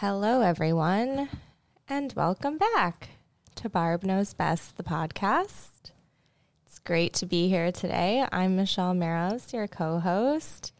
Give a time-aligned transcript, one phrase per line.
[0.00, 1.28] Hello, everyone,
[1.86, 3.10] and welcome back
[3.56, 5.90] to Barb Knows Best, the podcast.
[6.64, 8.24] It's great to be here today.
[8.32, 10.72] I'm Michelle Maros, your co host,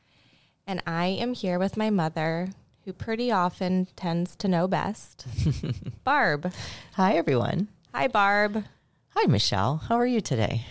[0.67, 2.49] and I am here with my mother,
[2.87, 5.27] who pretty often tends to know best,
[6.05, 6.51] Barb.
[6.95, 7.69] Hi, everyone.
[7.95, 8.65] Hi, Barb.
[9.11, 9.77] Hi, Michelle.
[9.87, 10.65] How are you today?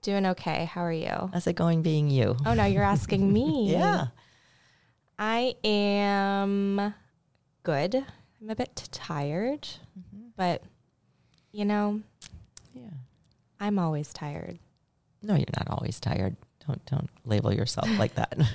[0.00, 0.64] Doing okay.
[0.64, 1.28] How are you?
[1.30, 2.36] How's it going being you?
[2.46, 3.70] Oh, no, you're asking me.
[3.70, 4.06] yeah.
[5.18, 6.94] I am
[7.66, 7.94] good.
[8.40, 9.66] I'm a bit tired,
[10.36, 10.62] but
[11.50, 12.00] you know,
[12.72, 12.90] Yeah.
[13.58, 14.58] I'm always tired.
[15.22, 16.36] No, you're not always tired.
[16.66, 18.38] Don't don't label yourself like that.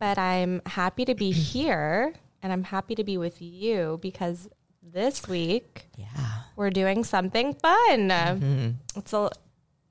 [0.00, 4.48] But I'm happy to be here and I'm happy to be with you because
[4.82, 6.42] this week yeah.
[6.56, 8.08] we're doing something fun.
[8.08, 8.74] Mhm.
[8.96, 9.30] It's a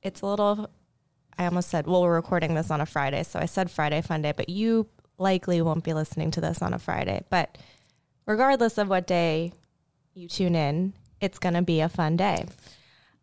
[0.01, 0.69] it's a little
[1.37, 4.21] I almost said well we're recording this on a Friday, so I said Friday fun
[4.21, 7.23] day, but you likely won't be listening to this on a Friday.
[7.29, 7.57] But
[8.25, 9.53] regardless of what day
[10.13, 12.45] you tune in, it's going to be a fun day.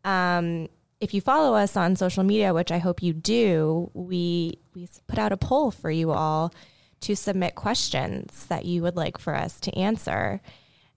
[0.05, 0.69] Um,
[1.01, 5.19] if you follow us on social media, which I hope you do, we we put
[5.19, 6.53] out a poll for you all
[7.01, 10.41] to submit questions that you would like for us to answer.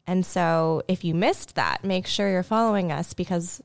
[0.05, 3.61] And so if you missed that, make sure you're following us because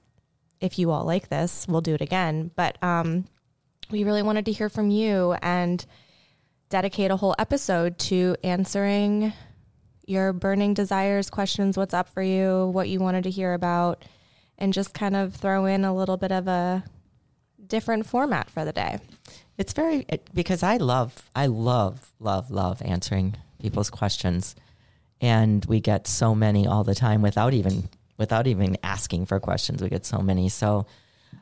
[0.60, 2.50] if you all like this, we'll do it again.
[2.56, 3.26] But um,
[3.91, 5.84] we really wanted to hear from you and
[6.72, 9.31] dedicate a whole episode to answering
[10.06, 14.03] your burning desires, questions, what's up for you, what you wanted to hear about,
[14.56, 16.83] and just kind of throw in a little bit of a
[17.66, 18.99] different format for the day.
[19.59, 24.56] It's very it, because I love I love love love answering people's questions,
[25.21, 29.83] and we get so many all the time without even without even asking for questions.
[29.83, 30.49] We get so many.
[30.49, 30.87] So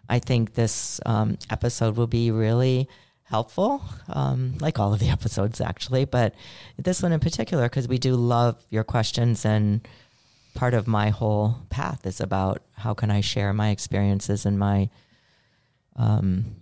[0.09, 2.89] I think this um, episode will be really
[3.31, 6.35] helpful, um, like all of the episodes actually, but
[6.77, 9.87] this one in particular because we do love your questions and
[10.55, 14.91] part of my whole path is about how can I share my experiences and my
[15.97, 16.57] um,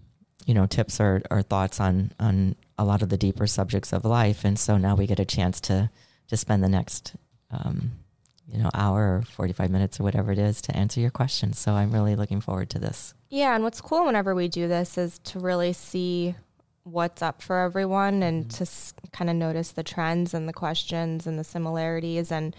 [0.46, 4.04] you know tips or, or thoughts on on a lot of the deeper subjects of
[4.04, 4.44] life.
[4.44, 5.90] And so now we get a chance to
[6.28, 7.16] to spend the next
[7.50, 7.92] um,
[8.46, 11.58] you know hour or 45 minutes or whatever it is to answer your questions.
[11.58, 13.14] So i'm really looking forward to this.
[13.30, 16.34] Yeah, and what's cool whenever we do this is to really see
[16.90, 21.26] what's up for everyone and to s- kind of notice the trends and the questions
[21.26, 22.32] and the similarities.
[22.32, 22.56] And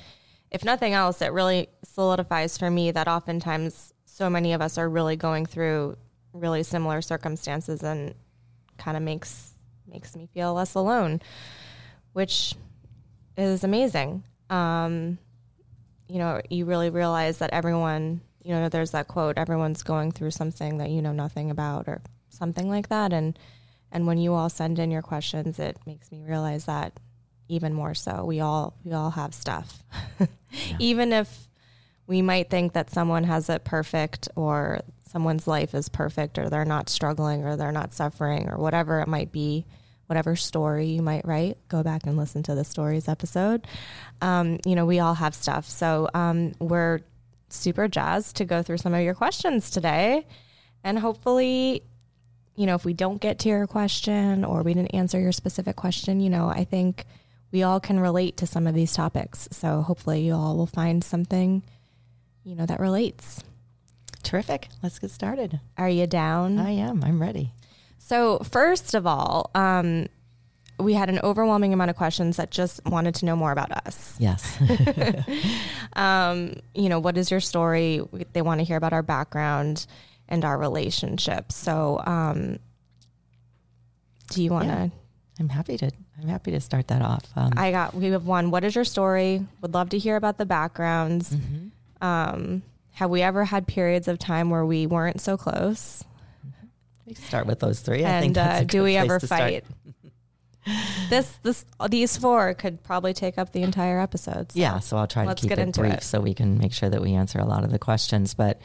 [0.52, 4.90] if nothing else, it really solidifies for me that oftentimes so many of us are
[4.90, 5.98] really going through
[6.34, 8.14] really similar circumstances and
[8.78, 9.54] kind of makes
[9.88, 11.20] makes me feel less alone,
[12.14, 12.56] which
[13.38, 14.24] is amazing.
[14.50, 15.18] Um,
[16.08, 20.32] you know, you really realize that everyone, you know, there's that quote, everyone's going through
[20.32, 23.14] something that you know nothing about or something like that.
[23.14, 23.38] And,
[23.92, 27.00] and when you all send in your questions, it makes me realize that
[27.48, 28.24] even more so.
[28.24, 29.84] We all, we all have stuff.
[30.80, 31.48] Even if
[32.06, 36.66] we might think that someone has it perfect or someone's life is perfect or they're
[36.66, 39.66] not struggling or they're not suffering or whatever it might be,
[40.06, 43.66] whatever story you might write, go back and listen to the stories episode.
[44.22, 45.66] Um, you know, we all have stuff.
[45.66, 47.00] So um, we're
[47.50, 50.28] super jazzed to go through some of your questions today.
[50.84, 51.84] And hopefully,
[52.60, 55.76] you know, if we don't get to your question or we didn't answer your specific
[55.78, 57.06] question, you know, I think
[57.54, 59.48] we all can relate to some of these topics.
[59.52, 61.64] So hopefully, you all will find something,
[62.44, 63.44] you know, that relates.
[64.24, 66.60] terrific let's get started Are you down?
[66.60, 67.54] i am i'm ready
[67.98, 70.08] So, first of all, um,
[70.80, 74.16] we had an overwhelming amount of questions that just wanted to know more about us.
[74.20, 74.42] yes
[75.94, 78.02] Um, you know, what is your story?
[78.34, 79.86] They want to hear about our background
[80.30, 81.52] and our relationship.
[81.52, 82.60] So, um,
[84.32, 84.74] do you want to?
[84.74, 84.88] Yeah.
[85.40, 85.90] i'm happy to
[86.22, 87.94] i'm happy to start that off um, I got.
[87.96, 88.52] We have one.
[88.52, 89.46] What is your story?
[89.62, 91.32] Would love to hear about the backgrounds.
[91.36, 91.72] mhm.
[92.02, 96.04] Um, have we ever had periods of time where we weren't so close?
[97.06, 99.66] we start with those three i think and uh, do we ever fight?
[101.10, 104.52] this this these four could probably take up the entire episode.
[104.52, 106.04] so Yeah, so I'll try to keep get it into brief it.
[106.04, 108.34] so we can make sure that we answer a lot of the questions.
[108.36, 108.62] But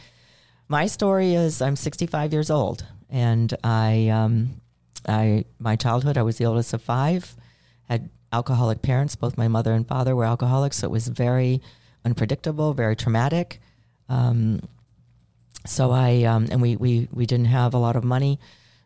[0.68, 4.60] my story is I'm 65 years old, and I, um,
[5.06, 7.36] I, my childhood, I was the oldest of five,
[7.88, 9.16] had alcoholic parents.
[9.16, 11.60] Both my mother and father were alcoholics, so it was very
[12.04, 13.60] unpredictable, very traumatic.
[14.08, 14.60] Um,
[15.66, 18.38] so I, um, and we, we, we didn't have a lot of money,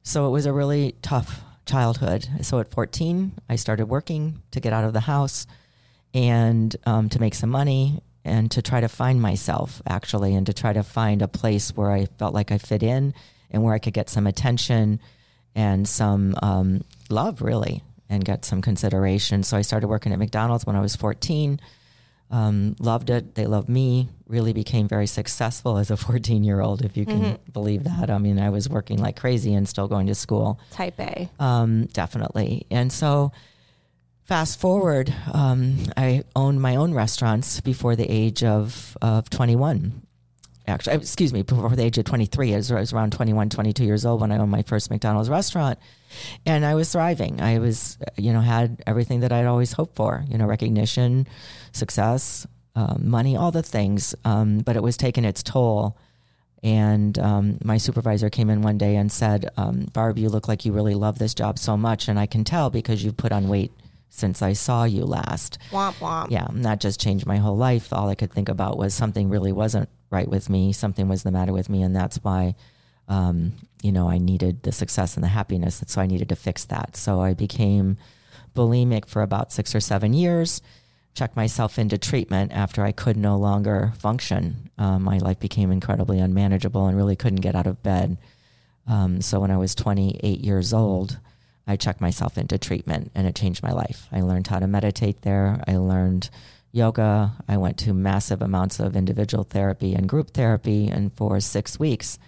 [0.03, 2.29] so it was a really tough childhood.
[2.43, 5.47] So at 14, I started working to get out of the house
[6.15, 10.53] and um, to make some money and to try to find myself actually and to
[10.53, 13.15] try to find a place where I felt like I fit in
[13.51, 15.01] and where I could get some attention
[15.55, 19.43] and some um, love really and get some consideration.
[19.43, 21.61] So I started working at McDonald's when I was 14.
[22.31, 23.35] Um, loved it.
[23.35, 24.09] They loved me.
[24.27, 28.11] Really became very successful as a 14 year old, if you can believe that.
[28.11, 31.31] I mean, I was working like crazy and still going to school type A.
[31.41, 32.67] um, definitely.
[32.71, 33.33] And so,
[34.29, 40.03] fast forward, um, I owned my own restaurants before the age of, of 21.
[40.67, 42.53] Actually, uh, excuse me, before the age of 23.
[42.53, 45.31] I was, I was around 21, 22 years old when I owned my first McDonald's
[45.31, 45.79] restaurant.
[46.45, 47.41] And I was thriving.
[47.41, 51.27] I was, uh, you know, had everything that I'd always hoped for, you know, recognition,
[51.73, 52.47] success,
[52.77, 54.15] um, money, all the things.
[54.27, 55.97] Um, but it was taking its toll.
[56.63, 60.67] And um, my supervisor came in one day and said, um, Barb, you look like
[60.67, 62.09] you really love this job so much.
[62.09, 63.73] And I can tell because you've put on weight
[64.09, 65.59] since I saw you last.
[65.71, 66.31] Womp womp.
[66.31, 67.93] Yeah, and that just changed my whole life.
[67.93, 70.73] All I could think about was something really wasn't right with me.
[70.73, 71.83] Something was the matter with me.
[71.83, 72.55] And that's why,
[73.09, 73.53] um,
[73.83, 75.81] you know, I needed the success and the happiness.
[75.81, 76.97] And so I needed to fix that.
[76.97, 77.97] So I became
[78.55, 80.63] bulimic for about six or seven years
[81.19, 84.71] checked myself into treatment after I could no longer function.
[84.79, 88.19] Um, my life became incredibly unmanageable and really couldn't get out of bed.
[88.87, 91.19] Um, so when I was 28 years old,
[91.69, 94.09] I checked myself into treatment and it changed my life.
[94.11, 95.63] I learned how to meditate there.
[95.69, 96.31] I learned
[96.73, 97.33] yoga.
[97.47, 100.89] I went to massive amounts of individual therapy and group therapy.
[100.89, 102.19] And for six weeks,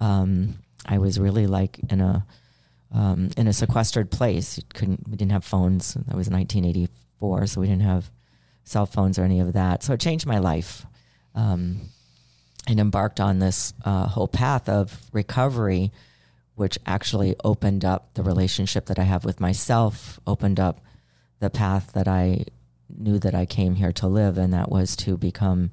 [0.00, 2.26] um, I was really like in a
[2.94, 4.58] um, in a sequestered place.
[4.58, 5.94] You couldn't we didn't have phones.
[5.94, 8.10] That was 1984, so we didn't have
[8.64, 9.84] cell phones or any of that.
[9.84, 10.84] So it changed my life.
[11.34, 11.80] Um,
[12.68, 15.90] and embarked on this uh, whole path of recovery,
[16.54, 20.80] which actually opened up the relationship that I have with myself, opened up
[21.40, 22.44] the path that I
[22.88, 25.70] knew that I came here to live, and that was to become,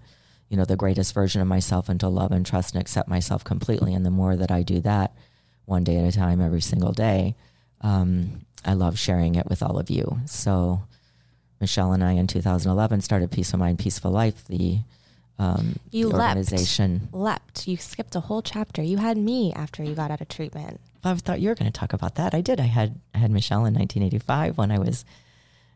[0.49, 3.43] you know, the greatest version of myself and to love and trust and accept myself
[3.43, 3.93] completely.
[3.93, 5.13] And the more that I do that,
[5.65, 7.35] one day at a time, every single day,
[7.81, 10.19] um, I love sharing it with all of you.
[10.25, 10.83] So,
[11.61, 14.79] Michelle and I in 2011 started Peaceful Mind, Peaceful Life, the
[15.39, 16.37] um, You the leapt.
[16.37, 17.09] organization.
[17.11, 17.67] Leapt.
[17.67, 18.83] You skipped a whole chapter.
[18.83, 20.79] You had me after you got out of treatment.
[21.03, 22.33] I thought you were going to talk about that.
[22.35, 22.59] I did.
[22.59, 25.05] I had I had Michelle in 1985 when I was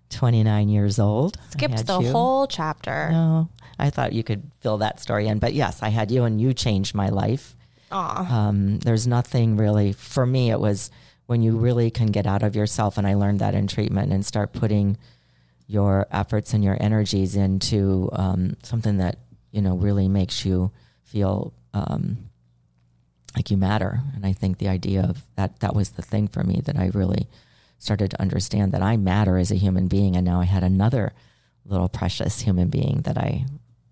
[0.09, 1.37] 29 years old.
[1.49, 2.11] Skipped the you.
[2.11, 3.09] whole chapter.
[3.11, 3.49] No,
[3.79, 6.53] I thought you could fill that story in, but yes, I had you, and you
[6.53, 7.55] changed my life.
[7.91, 10.49] Um, there's nothing really for me.
[10.51, 10.89] It was
[11.27, 14.25] when you really can get out of yourself, and I learned that in treatment and
[14.25, 14.97] start putting
[15.67, 19.17] your efforts and your energies into um, something that
[19.53, 20.71] you know really makes you
[21.03, 22.29] feel um,
[23.35, 24.01] like you matter.
[24.15, 26.91] And I think the idea of that that was the thing for me that I
[26.93, 27.29] really
[27.79, 31.13] started to understand that I matter as a human being, and now I had another
[31.65, 33.45] little precious human being that I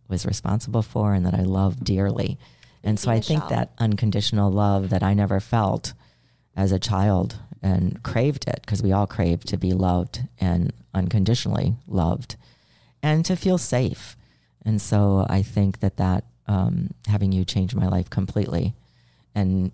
[0.09, 2.37] was responsible for and that I love dearly.
[2.83, 5.93] And so I think that unconditional love that I never felt
[6.55, 11.75] as a child and craved it because we all crave to be loved and unconditionally
[11.87, 12.35] loved
[13.03, 14.17] and to feel safe.
[14.65, 18.73] And so I think that that um, having you change my life completely
[19.33, 19.71] and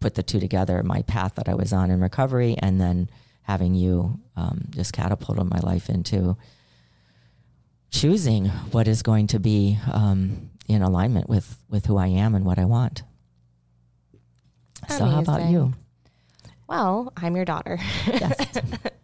[0.00, 3.08] put the two together, my path that I was on in recovery, and then
[3.42, 6.36] having you um, just catapulted my life into
[7.90, 12.44] choosing what is going to be um, in alignment with with who I am and
[12.44, 13.02] what I want.
[14.88, 15.72] So how about you?
[16.68, 17.78] Well, I'm your daughter.
[18.06, 18.46] Yes.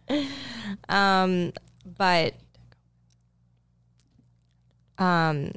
[0.89, 1.53] um,
[1.97, 2.33] but
[4.99, 5.53] um,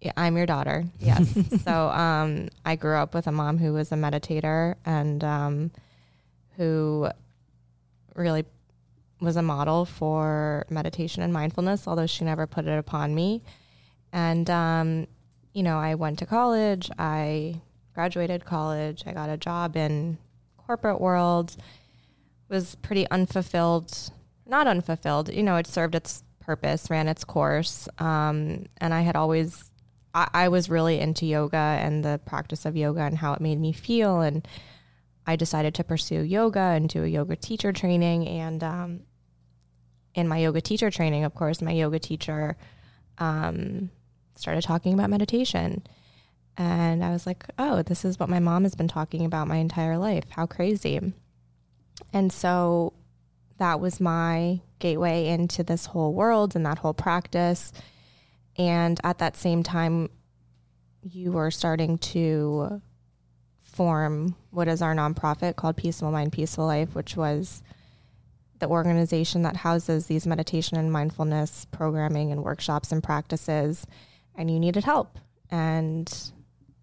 [0.00, 0.84] yeah, I'm your daughter.
[0.98, 1.32] Yes.
[1.64, 5.70] so um, I grew up with a mom who was a meditator and um,
[6.56, 7.08] who
[8.14, 8.44] really
[9.20, 13.42] was a model for meditation and mindfulness, although she never put it upon me.
[14.12, 15.06] And um,
[15.52, 16.90] you know, I went to college.
[16.98, 17.60] I
[17.94, 19.02] graduated college.
[19.06, 20.18] I got a job in
[20.56, 21.56] corporate world.
[22.48, 24.12] Was pretty unfulfilled.
[24.46, 25.34] Not unfulfilled.
[25.34, 27.90] You know, it served its purpose, ran its course.
[27.98, 29.70] Um, and I had always,
[30.14, 33.60] I, I was really into yoga and the practice of yoga and how it made
[33.60, 34.22] me feel.
[34.22, 34.48] And
[35.26, 38.26] I decided to pursue yoga and do a yoga teacher training.
[38.26, 39.00] And um,
[40.14, 42.56] in my yoga teacher training, of course, my yoga teacher
[43.18, 43.90] um,
[44.34, 45.82] started talking about meditation.
[46.56, 49.56] And I was like, oh, this is what my mom has been talking about my
[49.56, 50.24] entire life.
[50.30, 51.12] How crazy.
[52.14, 52.94] And so
[53.58, 57.72] that was my gateway into this whole world and that whole practice.
[58.56, 60.10] And at that same time,
[61.02, 62.80] you were starting to
[63.60, 67.62] form what is our nonprofit called Peaceful Mind, Peaceful Life, which was
[68.58, 73.86] the organization that houses these meditation and mindfulness programming and workshops and practices.
[74.34, 75.18] And you needed help.
[75.50, 76.12] And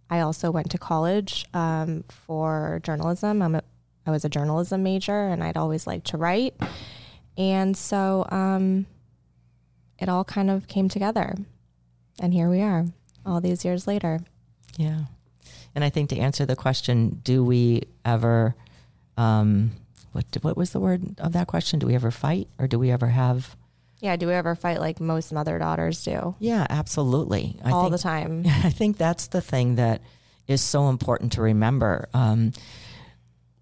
[0.10, 3.42] I also went to college um, for journalism.
[3.42, 3.64] I'm a,
[4.06, 6.56] I was a journalism major, and I'd always liked to write.
[7.38, 8.86] And so um,
[10.00, 11.36] it all kind of came together.
[12.20, 12.86] And here we are,
[13.26, 14.20] all these years later.
[14.78, 15.02] Yeah.
[15.74, 18.56] And I think to answer the question, do we ever,
[19.18, 19.72] um,
[20.14, 21.80] what, what was the word of that question?
[21.80, 23.58] Do we ever fight or do we ever have?
[24.00, 26.36] Yeah, do we ever fight like most mother daughters do?
[26.40, 27.60] Yeah, absolutely.
[27.64, 28.44] I all think, the time.
[28.64, 30.02] I think that's the thing that
[30.48, 32.08] is so important to remember.
[32.14, 32.54] Um,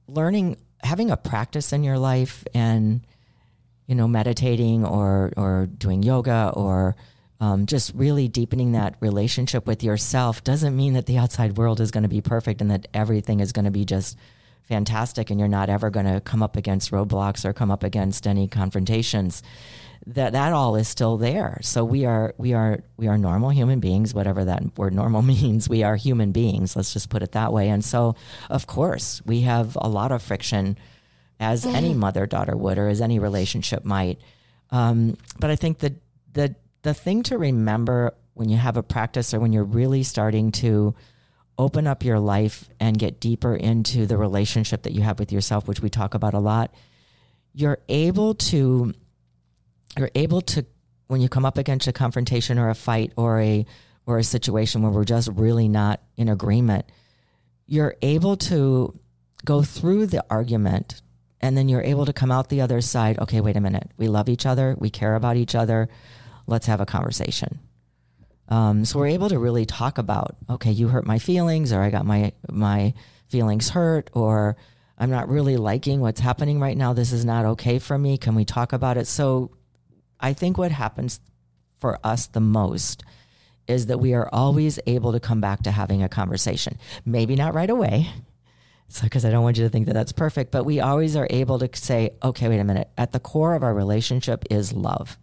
[0.08, 3.02] learning, having a practice in your life and,
[3.88, 6.96] you know, meditating or, or doing yoga or
[7.40, 11.92] um, just really deepening that relationship with yourself doesn't mean that the outside world is
[11.92, 14.18] going to be perfect and that everything is going to be just
[14.64, 18.26] fantastic and you're not ever going to come up against roadblocks or come up against
[18.26, 19.44] any confrontations
[20.08, 21.60] that that all is still there.
[21.62, 25.70] So we are we are we are normal human beings whatever that word normal means.
[25.70, 27.70] We are human beings let's just put it that way.
[27.70, 28.16] And so
[28.50, 30.78] of course we have a lot of friction
[31.40, 32.00] as any mm-hmm.
[32.00, 34.20] mother daughter would or as any relationship might.
[34.72, 35.94] Um, but i think that
[36.32, 40.52] the the thing to remember when you have a practice or when you're really starting
[40.52, 40.96] to
[41.58, 45.68] open up your life and get deeper into the relationship that you have with yourself,
[45.68, 46.74] which we talk about a lot,
[47.54, 48.94] you're able to
[49.98, 50.66] you're able to
[51.08, 53.66] when you come up against a confrontation or a fight or a
[54.06, 56.86] or a situation where we're just really not in agreement,
[57.66, 59.00] you're able to
[59.46, 61.02] go through the argument
[61.42, 63.20] and then you're able to come out the other side.
[63.20, 63.92] Okay, wait a minute.
[63.98, 64.76] We love each other.
[64.80, 65.90] We care about each other
[66.48, 67.60] let's have a conversation.
[68.50, 71.90] Um, so we're able to really talk about, okay, you hurt my feelings, or I
[71.90, 72.94] got my my
[73.30, 74.58] feelings hurt, or
[74.98, 76.94] I'm not really liking what's happening right now.
[76.94, 78.18] This is not okay for me.
[78.18, 79.08] Can we talk about it?
[79.08, 79.52] So
[80.24, 81.20] I think what happens
[81.80, 83.04] for us the most
[83.68, 86.78] is that we are always able to come back to having a conversation.
[87.06, 88.10] Maybe not right away.
[88.88, 91.28] So, because I don't want you to think that that's perfect, but we always are
[91.30, 92.90] able to say, okay, wait a minute.
[92.98, 95.18] At the core of our relationship is love.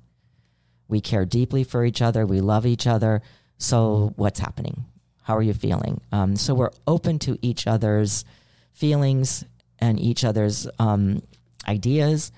[0.88, 2.26] We care deeply for each other.
[2.26, 3.22] We love each other.
[3.58, 4.84] So, what's happening?
[5.22, 6.00] How are you feeling?
[6.10, 8.24] Um, so, we're open to each other's
[8.72, 9.44] feelings
[9.78, 11.22] and each other's um,
[11.68, 12.32] ideas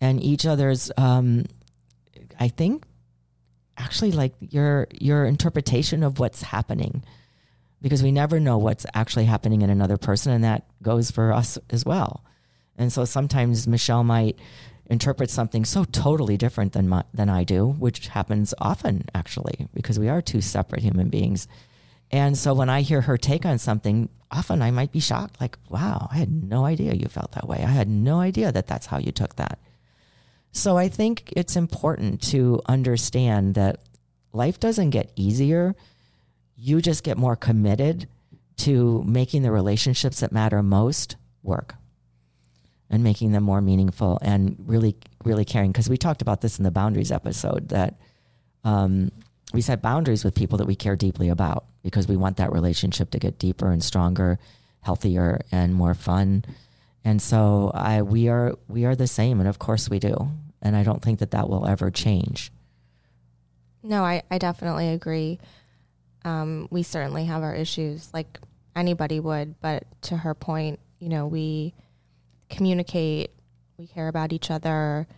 [0.00, 1.44] and each other's, um,
[2.38, 2.84] I think,
[3.78, 7.02] actually like your your interpretation of what's happening
[7.80, 11.58] because we never know what's actually happening in another person and that goes for us
[11.70, 12.22] as well
[12.76, 14.38] and so sometimes michelle might
[14.92, 19.98] interpret something so totally different than my, than I do, which happens often actually because
[19.98, 21.48] we are two separate human beings.
[22.10, 25.56] And so when I hear her take on something, often I might be shocked like,
[25.70, 27.64] "Wow, I had no idea you felt that way.
[27.64, 29.58] I had no idea that that's how you took that."
[30.52, 33.80] So I think it's important to understand that
[34.32, 35.74] life doesn't get easier.
[36.56, 38.06] You just get more committed
[38.58, 41.74] to making the relationships that matter most work
[42.90, 44.94] and making them more meaningful and really,
[45.24, 45.72] really caring.
[45.72, 47.94] Because we talked about this in the boundaries episode that
[48.62, 49.10] um,
[49.54, 53.10] we set boundaries with people that we care deeply about because we want that relationship
[53.10, 54.38] to get deeper and stronger,
[54.82, 56.44] healthier, and more fun.
[57.04, 60.30] And so I, we are we are the same, and of course we do.
[60.62, 62.52] And I don't think that that will ever change.
[63.82, 65.40] No, I, I definitely agree.
[66.24, 68.38] Um, we certainly have our issues, like
[68.76, 69.60] anybody would.
[69.60, 71.74] But to her point, you know, we
[72.48, 73.32] communicate,
[73.76, 75.08] we care about each other.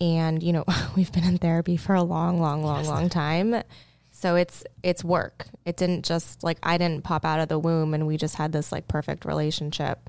[0.00, 0.64] And, you know,
[0.96, 3.62] we've been in therapy for a long, long, long, long time.
[4.10, 5.46] So it's it's work.
[5.64, 8.52] It didn't just like I didn't pop out of the womb and we just had
[8.52, 10.08] this like perfect relationship.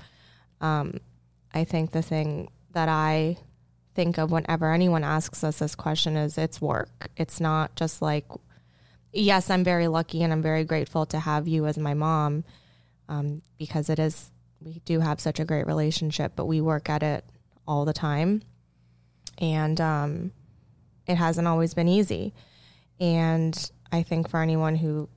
[0.60, 0.98] Um,
[1.52, 3.38] I think the thing that I
[3.94, 7.10] think of whenever anyone asks us this question is it's work.
[7.16, 8.26] It's not just like
[9.14, 12.44] yes, I'm very lucky and I'm very grateful to have you as my mom
[13.08, 17.02] um, because it is we do have such a great relationship, but we work at
[17.02, 17.24] it
[17.66, 18.42] all the time.
[19.38, 20.32] And um,
[21.06, 22.32] it hasn't always been easy.
[22.98, 25.08] And I think for anyone who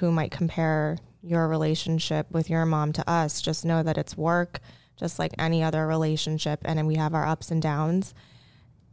[0.00, 4.60] who might compare your relationship with your mom to us, just know that it's work.
[4.96, 6.60] Just like any other relationship.
[6.64, 8.14] And then we have our ups and downs.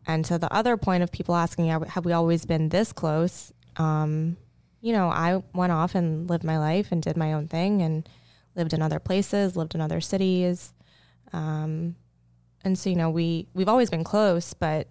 [0.05, 3.53] And to the other point of people asking, have we always been this close?
[3.77, 4.37] Um,
[4.81, 8.07] you know, I went off and lived my life and did my own thing and
[8.55, 10.73] lived in other places, lived in other cities.
[11.31, 11.95] Um,
[12.65, 14.87] and so, you know, we, we've always been close, but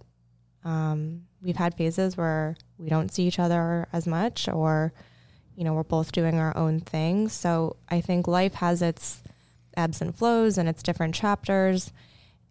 [0.65, 4.95] um, we've had phases where we don't see each other as much or,
[5.57, 7.29] you know, we're both doing our own thing.
[7.29, 9.23] So I think life has its
[9.77, 11.93] ebbs and flows and its different chapters.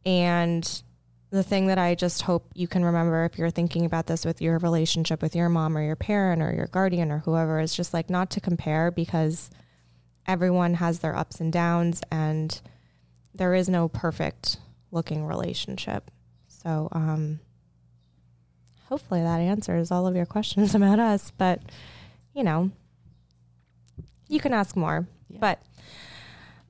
[0.05, 0.83] And
[1.31, 4.41] the thing that I just hope you can remember if you're thinking about this with
[4.41, 7.93] your relationship with your mom or your parent or your guardian or whoever is just
[7.93, 9.49] like not to compare because
[10.27, 12.61] everyone has their ups and downs and
[13.33, 14.57] there is no perfect
[14.91, 16.11] looking relationship.
[16.47, 17.39] So, um,
[18.89, 21.61] hopefully that answers all of your questions about us, but
[22.33, 22.71] you know,
[24.27, 25.07] you can ask more.
[25.29, 25.37] Yeah.
[25.39, 25.61] But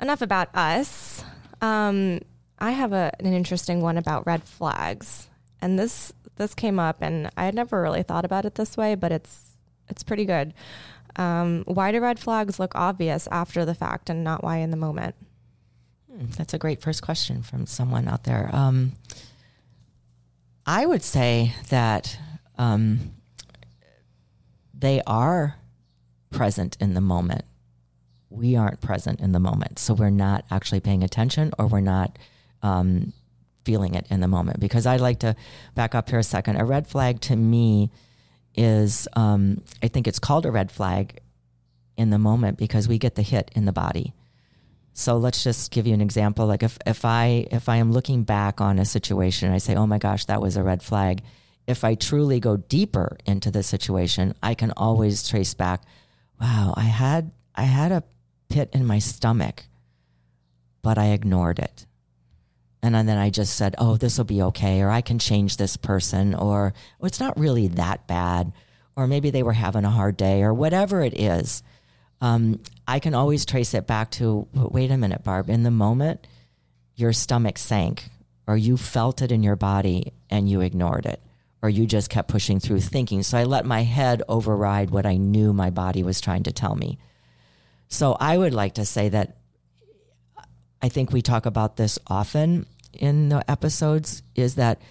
[0.01, 1.24] enough about us.
[1.62, 2.20] Um,
[2.60, 5.29] I have a, an interesting one about red flags,
[5.62, 8.96] and this this came up, and I had never really thought about it this way,
[8.96, 9.51] but it's
[9.88, 10.53] it's pretty good.
[11.15, 14.77] Um, why do red flags look obvious after the fact, and not why in the
[14.77, 15.15] moment?
[16.12, 18.50] Hmm, that's a great first question from someone out there.
[18.53, 18.93] Um,
[20.65, 22.17] I would say that
[22.58, 23.13] um,
[24.74, 25.58] they are
[26.29, 27.46] present in the moment.
[28.31, 32.17] We aren't present in the moment, so we're not actually paying attention, or we're not
[32.63, 33.11] um,
[33.65, 34.59] feeling it in the moment.
[34.59, 35.35] Because I'd like to
[35.75, 36.55] back up here a second.
[36.55, 37.91] A red flag to me
[38.55, 41.19] is, um, I think it's called a red flag
[41.97, 44.13] in the moment because we get the hit in the body.
[44.93, 46.47] So let's just give you an example.
[46.47, 49.88] Like if, if I if I am looking back on a situation, I say, "Oh
[49.88, 51.21] my gosh, that was a red flag."
[51.67, 55.83] If I truly go deeper into the situation, I can always trace back.
[56.39, 58.03] Wow, I had I had a
[58.51, 59.63] pit in my stomach,
[60.81, 61.86] but I ignored it.
[62.84, 65.77] And then I just said, oh, this will be okay, or I can change this
[65.77, 68.51] person, or oh, it's not really that bad,
[68.96, 71.62] or maybe they were having a hard day, or whatever it is.
[72.22, 76.25] Um, I can always trace it back to wait a minute, Barb, in the moment,
[76.96, 78.09] your stomach sank,
[78.48, 81.22] or you felt it in your body and you ignored it,
[81.61, 83.24] or you just kept pushing through thinking.
[83.24, 86.75] So I let my head override what I knew my body was trying to tell
[86.75, 86.98] me.
[87.92, 89.38] So I would like to say that
[90.82, 94.82] I think we talk about this often in the episodes is that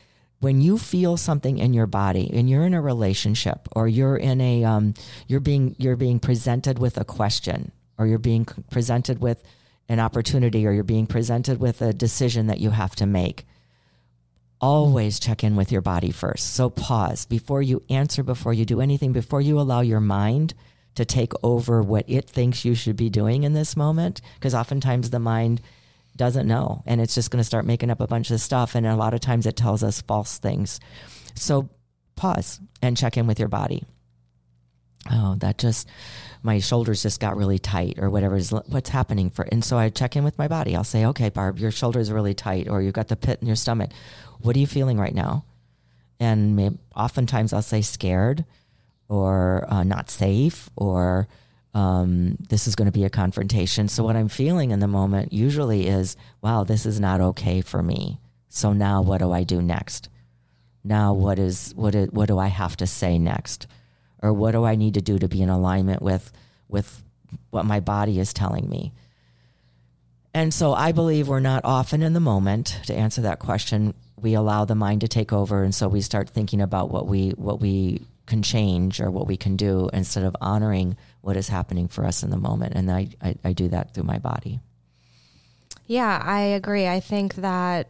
[0.40, 4.40] when you feel something in your body and you're in a relationship or you're in
[4.40, 4.94] a um,
[5.26, 9.42] you're being you're being presented with a question or you're being presented with
[9.88, 13.46] an opportunity or you're being presented with a decision that you have to make
[14.60, 16.52] always check in with your body first.
[16.52, 20.52] So pause before you answer before you do anything before you allow your mind
[20.94, 25.10] to take over what it thinks you should be doing in this moment because oftentimes
[25.10, 25.60] the mind
[26.16, 28.86] doesn't know and it's just going to start making up a bunch of stuff and
[28.86, 30.80] a lot of times it tells us false things.
[31.34, 31.68] So
[32.16, 33.84] pause and check in with your body.
[35.10, 35.88] Oh that just
[36.42, 39.88] my shoulders just got really tight or whatever is what's happening for and so i
[39.88, 40.76] check in with my body.
[40.76, 43.46] I'll say okay barb your shoulders are really tight or you've got the pit in
[43.46, 43.90] your stomach.
[44.40, 45.44] What are you feeling right now?
[46.18, 48.44] And oftentimes i'll say scared
[49.10, 51.26] or uh, not safe or
[51.74, 53.88] um, this is going to be a confrontation.
[53.88, 57.82] So what I'm feeling in the moment usually is, wow, this is not okay for
[57.82, 58.18] me.
[58.48, 60.08] So now what do I do next?
[60.82, 63.66] Now what is what is, what do I have to say next?
[64.22, 66.32] Or what do I need to do to be in alignment with
[66.68, 67.02] with
[67.50, 68.92] what my body is telling me?
[70.32, 73.94] And so I believe we're not often in the moment to answer that question.
[74.16, 77.30] We allow the mind to take over and so we start thinking about what we
[77.30, 81.88] what we can change or what we can do instead of honoring what is happening
[81.88, 82.72] for us in the moment.
[82.74, 84.60] And I, I, I do that through my body.
[85.86, 86.86] Yeah, I agree.
[86.86, 87.88] I think that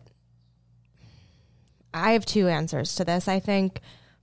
[1.92, 3.29] I have two answers to this.
[3.29, 3.81] I think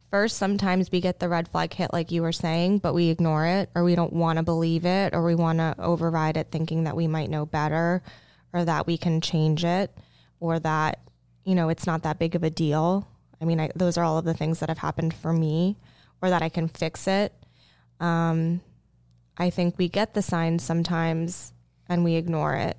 [0.09, 3.45] first, sometimes we get the red flag hit, like you were saying, but we ignore
[3.45, 6.85] it or we don't want to believe it or we want to override it thinking
[6.85, 8.01] that we might know better
[8.53, 9.95] or that we can change it
[10.39, 10.99] or that,
[11.43, 13.07] you know, it's not that big of a deal.
[13.39, 15.77] I mean, I, those are all of the things that have happened for me
[16.21, 17.33] or that I can fix it.
[17.99, 18.61] Um,
[19.37, 21.53] I think we get the signs sometimes
[21.87, 22.77] and we ignore it.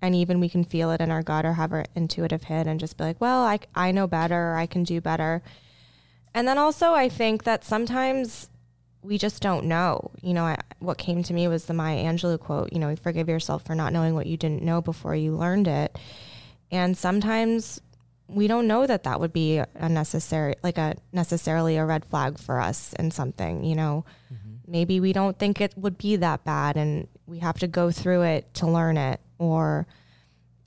[0.00, 2.78] And even we can feel it in our gut or have our intuitive hit and
[2.78, 5.42] just be like, well, I, I know better, I can do better.
[6.34, 8.50] And then also, I think that sometimes
[9.02, 10.10] we just don't know.
[10.20, 13.28] You know, I, what came to me was the Maya Angelou quote, you know, forgive
[13.28, 15.98] yourself for not knowing what you didn't know before you learned it.
[16.70, 17.80] And sometimes
[18.28, 22.38] we don't know that that would be a necessary, like a necessarily a red flag
[22.38, 24.04] for us in something, you know.
[24.32, 27.90] Mm-hmm maybe we don't think it would be that bad and we have to go
[27.90, 29.86] through it to learn it or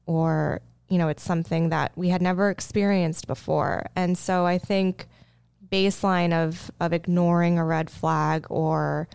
[0.05, 5.07] or you know it's something that we had never experienced before and so i think
[5.69, 9.07] baseline of of ignoring a red flag or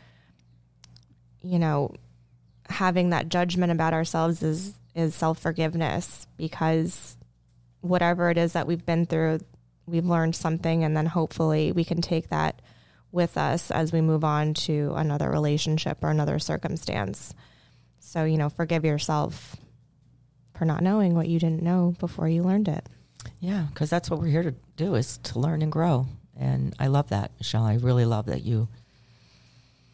[1.41, 1.93] you know
[2.69, 7.17] having that judgment about ourselves is is self-forgiveness because
[7.83, 9.39] whatever it is that we've been through
[9.87, 12.63] we've learned something and then hopefully we can take that
[13.11, 17.35] with us as we move on to another relationship or another circumstance
[18.01, 19.57] so you know forgive yourself
[20.57, 22.89] for not knowing what you didn't know before you learned it
[23.41, 26.07] Yeah, because that's what we're here to do is to learn and grow.
[26.37, 27.65] And I love that, Michelle.
[27.65, 28.69] I really love that you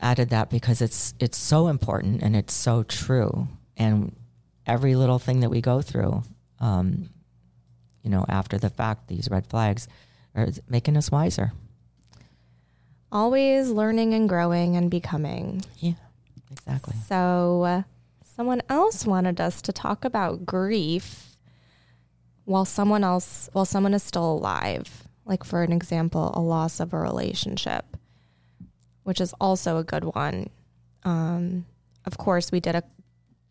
[0.00, 3.48] added that because it's it's so important and it's so true.
[3.76, 4.14] And
[4.66, 6.22] every little thing that we go through,
[6.60, 7.10] um,
[8.02, 9.88] you know, after the fact, these red flags
[10.34, 11.52] are making us wiser.
[13.10, 15.94] always learning and growing and becoming Yeah,
[16.50, 16.94] exactly.
[17.06, 17.82] So, uh,
[18.36, 21.36] someone else wanted us to talk about grief
[22.44, 25.04] while someone else, while someone is still alive.
[25.24, 27.96] Like, for an example, a loss of a relationship,
[29.04, 30.48] which is also a good one.
[31.04, 31.66] Um,
[32.04, 32.82] of course, we did a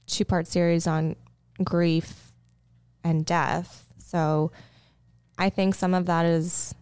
[0.07, 1.15] two part series on
[1.63, 2.31] grief
[3.03, 3.86] and death.
[4.07, 4.51] So,
[5.37, 6.73] I think some of that is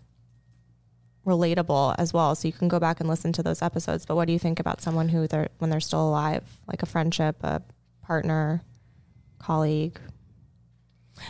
[1.25, 2.35] relatable as well.
[2.35, 4.05] So you can go back and listen to those episodes.
[4.05, 6.85] But what do you think about someone who they're when they're still alive, like a
[6.85, 7.61] friendship, a
[8.01, 8.61] partner,
[9.39, 9.99] colleague?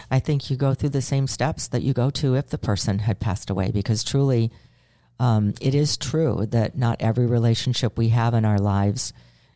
[0.10, 3.00] I think you go through the same steps that you go to if the person
[3.00, 4.52] had passed away, because truly,
[5.20, 9.14] um, it is true that not every relationship we have in our lives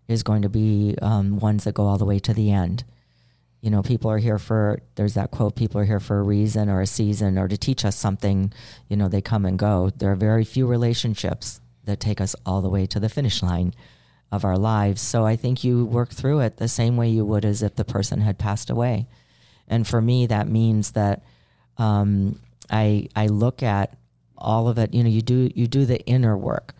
[0.08, 2.84] is going to be um, ones that go all the way to the end.
[3.62, 6.69] You know, people are here for, there's that quote, people are here for a reason
[6.69, 8.54] or a season or to teach us something.
[8.88, 9.89] You know, they come and go.
[9.89, 13.74] There are very few relationships that take us all the way to the finish line
[14.32, 15.02] of our lives.
[15.02, 17.86] So I think you work through it the same way you would as if the
[17.86, 19.08] person had passed away.
[19.67, 21.24] And for me, that means that
[21.78, 23.98] um, I I look at
[24.38, 24.93] all of it.
[24.93, 26.74] You know, you do you do the inner work,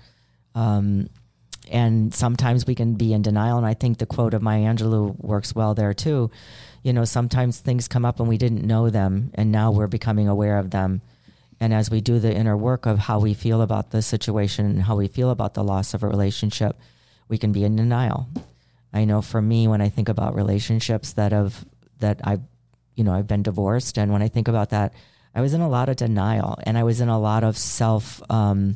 [0.56, 1.10] um,
[1.72, 3.58] and sometimes we can be in denial.
[3.58, 6.32] And I think the quote of Maya Angelou works well there too.
[6.84, 10.28] You know, sometimes things come up and we didn't know them, and now we're becoming
[10.28, 11.02] aware of them.
[11.60, 14.84] And as we do the inner work of how we feel about the situation and
[14.84, 16.78] how we feel about the loss of a relationship,
[17.28, 18.30] we can be in denial.
[18.94, 21.66] I know for me, when I think about relationships that have
[22.00, 22.42] that I've
[23.00, 23.98] you know, I've been divorced.
[23.98, 24.94] And when I think about that,
[25.34, 28.22] I was in a lot of denial and I was in a lot of self,
[28.30, 28.76] um,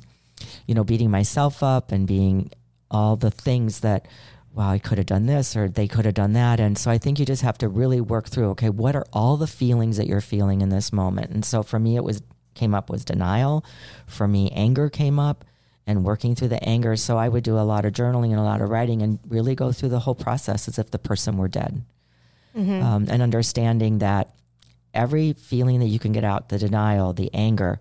[0.65, 2.49] you know, beating myself up and being
[2.89, 4.07] all the things that,
[4.53, 6.59] wow, I could have done this or they could have done that.
[6.59, 9.37] And so I think you just have to really work through, okay, what are all
[9.37, 11.31] the feelings that you're feeling in this moment?
[11.31, 12.21] And so for me, it was,
[12.53, 13.65] came up was denial.
[14.05, 15.43] For me, anger came up
[15.87, 16.95] and working through the anger.
[16.95, 19.55] So I would do a lot of journaling and a lot of writing and really
[19.55, 21.81] go through the whole process as if the person were dead
[22.83, 24.33] um, and understanding that
[24.93, 27.79] every feeling that you can get out, the denial, the anger,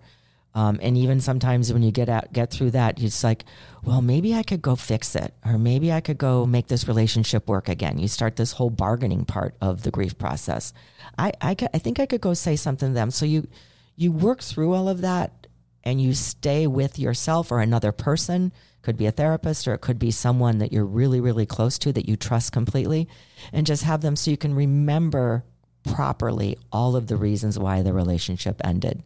[0.55, 3.43] um, and even sometimes when you get out, get through that, it's like,
[3.83, 7.47] well, maybe I could go fix it, or maybe I could go make this relationship
[7.47, 7.97] work again.
[7.97, 10.71] You start this whole bargaining part of the grief process.
[11.17, 13.09] I, I, I think I could go say something to them.
[13.09, 13.47] So you,
[13.95, 15.47] you work through all of that,
[15.83, 18.53] and you stay with yourself or another person.
[18.83, 21.91] Could be a therapist, or it could be someone that you're really, really close to
[21.93, 23.07] that you trust completely,
[23.51, 25.43] and just have them so you can remember
[25.83, 29.03] properly all of the reasons why the relationship ended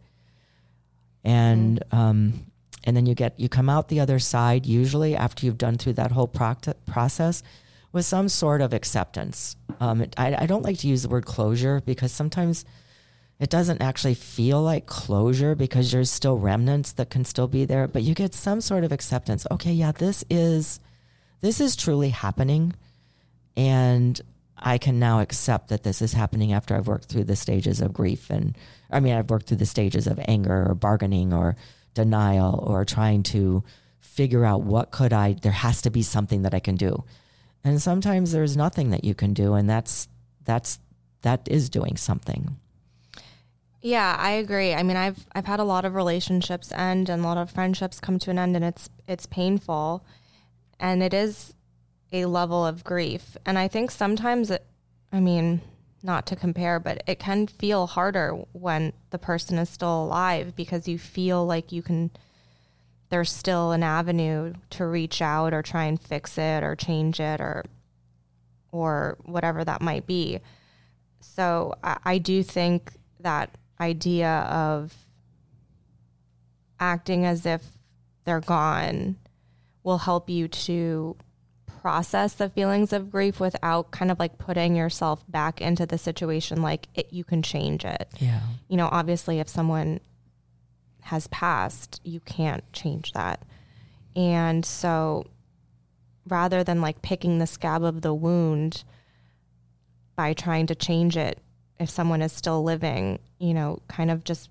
[1.24, 2.46] and um,
[2.84, 5.94] and then you get you come out the other side usually after you've done through
[5.94, 7.42] that whole proct- process
[7.92, 9.56] with some sort of acceptance.
[9.80, 12.64] Um, it, I, I don't like to use the word closure because sometimes
[13.40, 17.86] it doesn't actually feel like closure because there's still remnants that can still be there,
[17.86, 19.46] but you get some sort of acceptance.
[19.50, 20.80] Okay, yeah, this is
[21.40, 22.74] this is truly happening,
[23.56, 24.20] and
[24.60, 27.92] I can now accept that this is happening after I've worked through the stages of
[27.92, 28.56] grief and
[28.90, 31.56] I mean I've worked through the stages of anger or bargaining or
[31.94, 33.64] denial or trying to
[34.00, 37.04] figure out what could I there has to be something that I can do.
[37.64, 40.08] And sometimes there's nothing that you can do and that's
[40.44, 40.80] that's
[41.22, 42.56] that is doing something.
[43.80, 44.74] Yeah, I agree.
[44.74, 48.00] I mean, I've I've had a lot of relationships end and a lot of friendships
[48.00, 50.04] come to an end and it's it's painful
[50.80, 51.54] and it is
[52.12, 53.36] a level of grief.
[53.44, 54.64] And I think sometimes it
[55.12, 55.62] I mean,
[56.02, 60.86] not to compare, but it can feel harder when the person is still alive because
[60.86, 62.10] you feel like you can
[63.10, 67.40] there's still an avenue to reach out or try and fix it or change it
[67.40, 67.64] or
[68.70, 70.40] or whatever that might be.
[71.20, 74.94] So I, I do think that idea of
[76.78, 77.62] acting as if
[78.24, 79.16] they're gone
[79.82, 81.16] will help you to
[81.80, 86.62] process the feelings of grief without kind of like putting yourself back into the situation
[86.62, 88.08] like it, you can change it.
[88.18, 88.40] Yeah.
[88.68, 90.00] You know, obviously if someone
[91.02, 93.42] has passed, you can't change that.
[94.16, 95.26] And so
[96.26, 98.84] rather than like picking the scab of the wound
[100.16, 101.38] by trying to change it
[101.78, 104.50] if someone is still living, you know, kind of just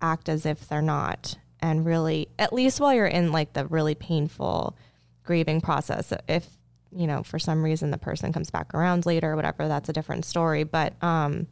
[0.00, 3.94] act as if they're not and really at least while you're in like the really
[3.94, 4.76] painful
[5.24, 6.48] grieving process if
[6.92, 9.92] you know for some reason the person comes back around later or whatever that's a
[9.92, 10.64] different story.
[10.64, 11.46] But um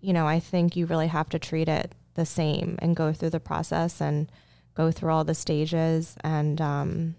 [0.00, 3.30] you know i think you really have to treat it the same and go through
[3.30, 4.30] the process and
[4.74, 7.14] go through all the stages and um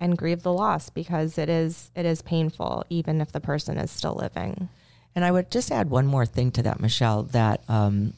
[0.00, 3.90] and grieve the loss because it is it is painful even if the person is
[3.90, 4.68] still living.
[5.14, 8.14] And I would just add one more thing to that, Michelle, that um,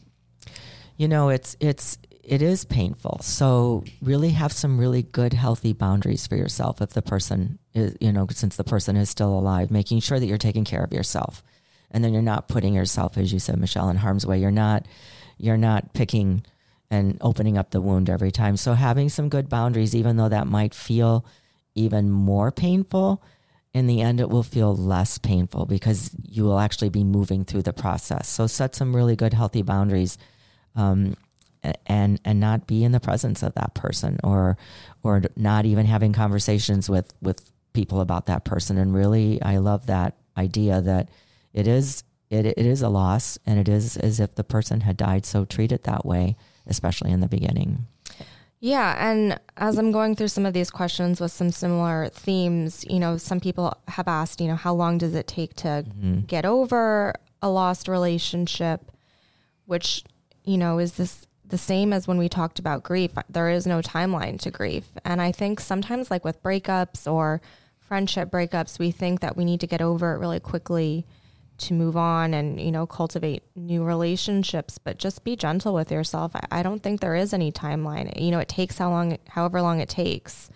[0.96, 3.18] you know, it's it's it is painful.
[3.22, 8.12] So really have some really good healthy boundaries for yourself if the person is, you
[8.12, 11.42] know, since the person is still alive, making sure that you're taking care of yourself.
[11.90, 14.38] And then you're not putting yourself, as you said, Michelle, in harm's way.
[14.38, 14.87] You're not
[15.37, 16.44] you're not picking
[16.90, 18.56] and opening up the wound every time.
[18.56, 21.24] So having some good boundaries, even though that might feel
[21.74, 23.22] even more painful,
[23.74, 27.62] in the end, it will feel less painful because you will actually be moving through
[27.62, 28.28] the process.
[28.28, 30.18] So set some really good, healthy boundaries,
[30.76, 31.16] um,
[31.87, 34.57] and and not be in the presence of that person, or
[35.03, 38.79] or not even having conversations with with people about that person.
[38.79, 41.09] And really, I love that idea that
[41.53, 44.96] it is it it is a loss, and it is as if the person had
[44.96, 45.27] died.
[45.27, 47.87] So treat it that way, especially in the beginning.
[48.64, 53.01] Yeah, and as I'm going through some of these questions with some similar themes, you
[53.01, 56.20] know, some people have asked, you know, how long does it take to mm-hmm.
[56.20, 58.92] get over a lost relationship,
[59.66, 60.05] which,
[60.44, 63.12] you know, is this the same as when we talked about grief.
[63.28, 64.86] There is no timeline to grief.
[65.04, 67.42] And I think sometimes like with breakups or
[67.78, 71.06] friendship breakups, we think that we need to get over it really quickly
[71.58, 74.78] to move on and you know cultivate new relationships.
[74.78, 76.34] But just be gentle with yourself.
[76.34, 78.18] I, I don't think there is any timeline.
[78.18, 80.48] You know it takes how long however long it takes.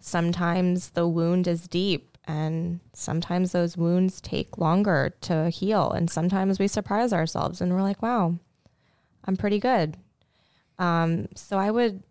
[0.00, 5.90] Sometimes the wound is deep and sometimes those wounds take longer to heal.
[5.90, 8.36] And sometimes we surprise ourselves and we're like wow
[9.24, 9.96] i'm pretty good
[10.80, 12.02] um, so i would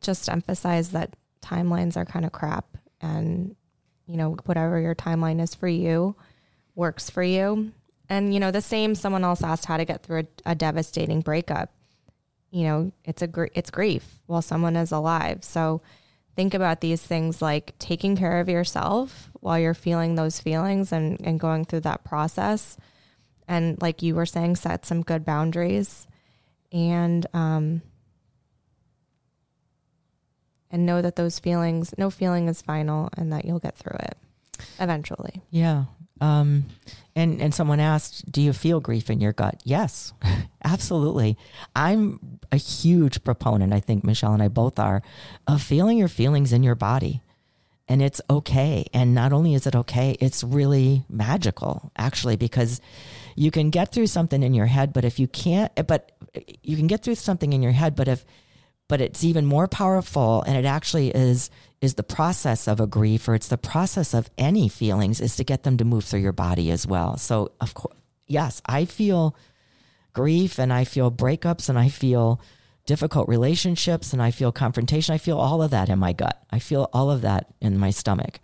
[0.00, 3.54] just emphasize that timelines are kind of crap and
[4.06, 6.16] you know whatever your timeline is for you
[6.74, 7.72] works for you.
[8.08, 11.20] And you know, the same someone else asked how to get through a, a devastating
[11.20, 11.70] breakup.
[12.50, 15.42] You know, it's a gr- it's grief while someone is alive.
[15.42, 15.82] So
[16.36, 21.20] think about these things like taking care of yourself while you're feeling those feelings and,
[21.20, 22.76] and going through that process.
[23.48, 26.06] And like you were saying, set some good boundaries
[26.74, 27.80] and um
[30.70, 34.18] and know that those feelings no feeling is final and that you'll get through it
[34.78, 35.42] eventually.
[35.50, 35.84] Yeah.
[36.20, 36.66] Um,
[37.16, 40.12] and and someone asked, "Do you feel grief in your gut?" Yes,
[40.64, 41.36] absolutely.
[41.74, 43.72] I'm a huge proponent.
[43.72, 45.02] I think Michelle and I both are
[45.46, 47.20] of feeling your feelings in your body,
[47.88, 48.86] and it's okay.
[48.94, 52.80] And not only is it okay, it's really magical, actually, because
[53.34, 56.12] you can get through something in your head, but if you can't, but
[56.62, 58.24] you can get through something in your head, but if
[58.88, 63.28] but it's even more powerful and it actually is is the process of a grief
[63.28, 66.32] or it's the process of any feelings is to get them to move through your
[66.32, 67.16] body as well.
[67.16, 69.36] So of course yes i feel
[70.14, 72.40] grief and i feel breakups and i feel
[72.86, 75.14] difficult relationships and i feel confrontation.
[75.14, 76.42] I feel all of that in my gut.
[76.50, 78.40] I feel all of that in my stomach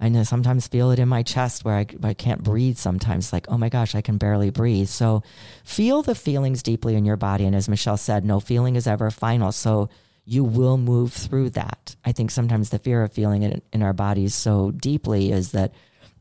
[0.00, 3.58] I sometimes feel it in my chest where I, I can't breathe sometimes, like, oh
[3.58, 4.88] my gosh, I can barely breathe.
[4.88, 5.22] So
[5.62, 7.44] feel the feelings deeply in your body.
[7.44, 9.52] And as Michelle said, no feeling is ever final.
[9.52, 9.90] So
[10.24, 11.96] you will move through that.
[12.04, 15.74] I think sometimes the fear of feeling it in our bodies so deeply is that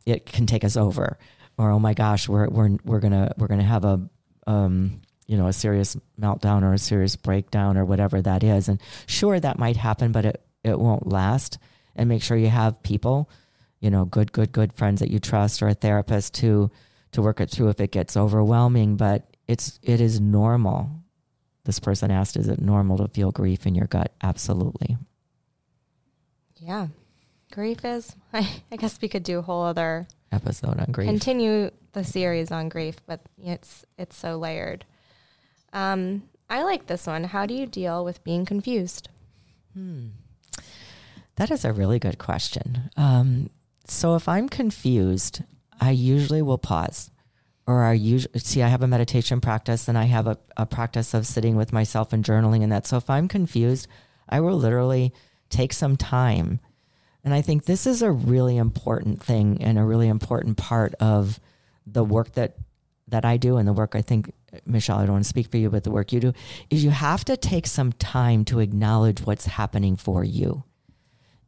[0.06, 1.18] it can take us over.
[1.58, 4.02] Or, oh my gosh, we're, we're, we're gonna, we're gonna have a,
[4.48, 8.68] um, you know, a serious meltdown or a serious breakdown or whatever that is.
[8.68, 11.60] And sure, that might happen, but it, it won't last.
[11.96, 13.30] And make sure you have people
[13.80, 16.70] you know, good, good, good friends that you trust or a therapist to
[17.12, 18.96] to work it through if it gets overwhelming.
[18.98, 20.90] But it's it is normal.
[21.66, 24.14] This person asked, is it normal to feel grief in your gut?
[24.24, 24.98] Absolutely.
[26.58, 26.88] Yeah.
[27.52, 31.10] Grief is I, I guess we could do a whole other Episode on grief.
[31.10, 34.86] continue the series on grief, but it's it's so layered.
[35.74, 37.24] Um, I like this one.
[37.24, 39.10] How do you deal with being confused?
[41.36, 42.90] That is a really good question.
[42.98, 43.50] Um,
[43.90, 45.44] so if I'm confused,
[45.82, 47.12] I usually will pause.
[47.68, 51.14] Or I usually see I have a meditation practice and I have a, a practice
[51.14, 52.88] of sitting with myself and journaling and that.
[52.88, 53.88] So if I'm confused,
[54.30, 55.14] I will literally
[55.50, 56.60] take some time
[57.24, 61.40] And I think this is a really important thing and a really important part of
[61.86, 62.56] the work that
[63.08, 64.34] that I do and the work I think
[64.66, 66.34] Michelle, I don't want to speak for you, but the work you do
[66.70, 70.64] is you have to take some time to acknowledge what's happening for you.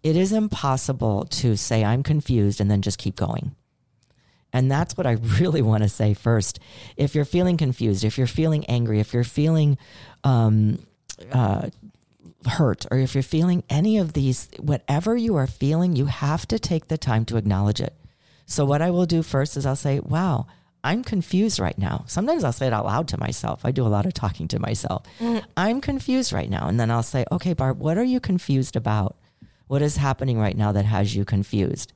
[0.03, 3.55] It is impossible to say I'm confused and then just keep going.
[4.53, 6.59] And that's what I really want to say first.
[6.97, 9.77] If you're feeling confused, if you're feeling angry, if you're feeling
[10.23, 10.79] um,
[11.31, 11.69] uh,
[12.47, 16.59] hurt, or if you're feeling any of these, whatever you are feeling, you have to
[16.59, 17.93] take the time to acknowledge it.
[18.45, 20.47] So, what I will do first is I'll say, Wow,
[20.83, 22.03] I'm confused right now.
[22.07, 23.61] Sometimes I'll say it out loud to myself.
[23.63, 25.03] I do a lot of talking to myself.
[25.19, 25.43] Mm.
[25.55, 26.67] I'm confused right now.
[26.67, 29.15] And then I'll say, Okay, Barb, what are you confused about?
[29.71, 31.93] What is happening right now that has you confused?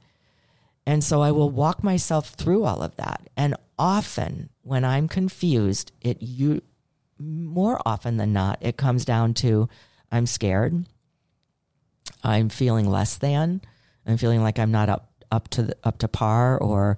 [0.87, 3.29] And so I will walk myself through all of that.
[3.35, 6.61] And often when I'm confused, it you
[7.19, 9.67] more often than not, it comes down to
[10.09, 10.85] I'm scared.
[12.23, 13.59] I'm feeling less than.
[14.05, 16.97] I'm feeling like I'm not up up to the, up to par, or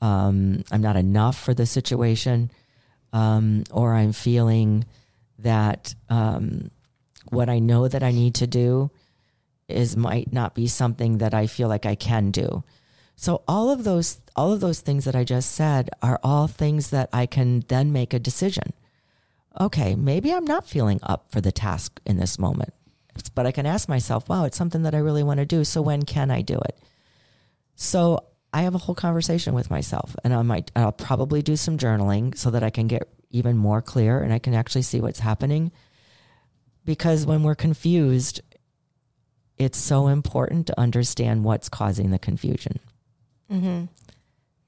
[0.00, 2.50] um, I'm not enough for the situation,
[3.12, 4.86] um, or I'm feeling
[5.40, 6.70] that um,
[7.28, 8.90] what I know that I need to do
[9.68, 12.64] is might not be something that I feel like I can do.
[13.16, 16.90] So all of those all of those things that I just said are all things
[16.90, 18.72] that I can then make a decision.
[19.60, 22.74] Okay, maybe I'm not feeling up for the task in this moment.
[23.36, 25.62] But I can ask myself, wow, it's something that I really want to do.
[25.62, 26.76] So when can I do it?
[27.76, 31.78] So I have a whole conversation with myself and I might I'll probably do some
[31.78, 35.20] journaling so that I can get even more clear and I can actually see what's
[35.20, 35.72] happening.
[36.84, 38.40] Because when we're confused,
[39.58, 42.80] it's so important to understand what's causing the confusion.
[43.50, 43.84] Mm-hmm.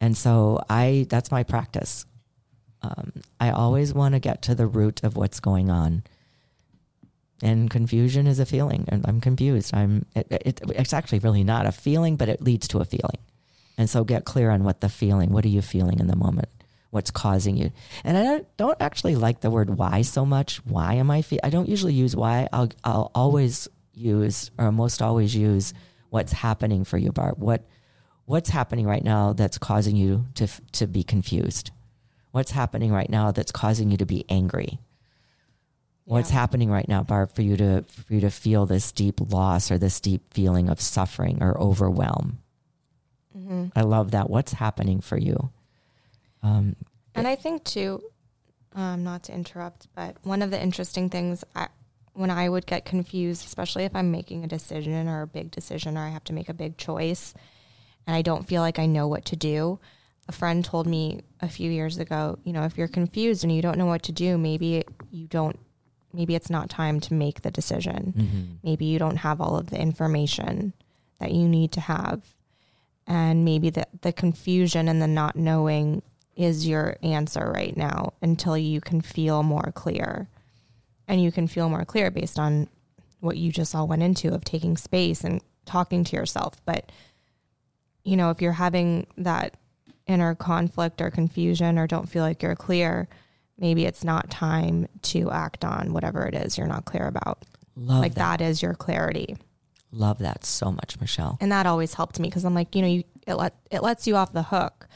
[0.00, 2.06] And so I that's my practice.
[2.82, 6.04] Um, I always want to get to the root of what's going on.
[7.42, 9.74] And confusion is a feeling, and I'm confused.
[9.74, 10.06] I'm.
[10.14, 13.18] It, it, it's actually really not a feeling, but it leads to a feeling.
[13.76, 15.32] And so, get clear on what the feeling.
[15.32, 16.48] What are you feeling in the moment?
[16.90, 17.72] What's causing you?
[18.04, 20.64] And I don't, don't actually like the word "why" so much.
[20.64, 21.20] Why am I?
[21.20, 25.74] Fe- I don't usually use "why." I'll I'll always use, or most always use,
[26.10, 27.38] what's happening for you, Barb.
[27.38, 27.66] What
[28.24, 31.70] what's happening right now that's causing you to to be confused?
[32.32, 34.68] What's happening right now that's causing you to be angry?
[34.72, 36.12] Yeah.
[36.12, 39.70] What's happening right now, Barb, for you to for you to feel this deep loss
[39.70, 42.38] or this deep feeling of suffering or overwhelm?
[43.36, 43.66] Mm-hmm.
[43.74, 44.30] I love that.
[44.30, 45.50] What's happening for you?
[46.42, 46.76] Um,
[47.14, 48.02] and I think too,
[48.74, 51.68] um, not to interrupt, but one of the interesting things I,
[52.16, 55.98] when I would get confused, especially if I'm making a decision or a big decision
[55.98, 57.34] or I have to make a big choice,
[58.06, 59.78] and I don't feel like I know what to do.
[60.28, 63.62] A friend told me a few years ago, you know, if you're confused and you
[63.62, 65.58] don't know what to do, maybe you don't,
[66.12, 68.14] maybe it's not time to make the decision.
[68.16, 68.42] Mm-hmm.
[68.62, 70.72] Maybe you don't have all of the information
[71.20, 72.22] that you need to have.
[73.06, 76.02] And maybe the, the confusion and the not knowing
[76.34, 80.28] is your answer right now until you can feel more clear.
[81.08, 82.68] And you can feel more clear based on
[83.20, 86.54] what you just all went into of taking space and talking to yourself.
[86.64, 86.90] But
[88.04, 89.56] you know, if you're having that
[90.06, 93.08] inner conflict or confusion or don't feel like you're clear,
[93.58, 97.44] maybe it's not time to act on whatever it is you're not clear about.
[97.74, 98.38] Love like that.
[98.38, 99.36] that is your clarity.
[99.90, 101.36] Love that so much, Michelle.
[101.40, 104.06] And that always helped me because I'm like, you know, you it let it lets
[104.06, 104.86] you off the hook.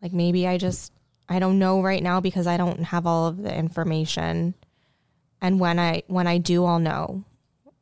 [0.00, 0.92] Like maybe I just
[1.28, 4.54] I don't know right now because I don't have all of the information.
[5.44, 7.22] And when I when I do, I'll know.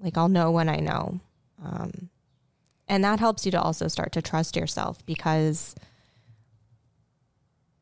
[0.00, 1.20] Like I'll know when I know.
[1.64, 2.10] Um,
[2.88, 5.76] and that helps you to also start to trust yourself because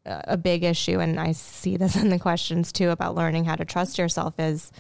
[0.05, 3.65] a big issue and I see this in the questions too about learning how to
[3.65, 4.71] trust yourself is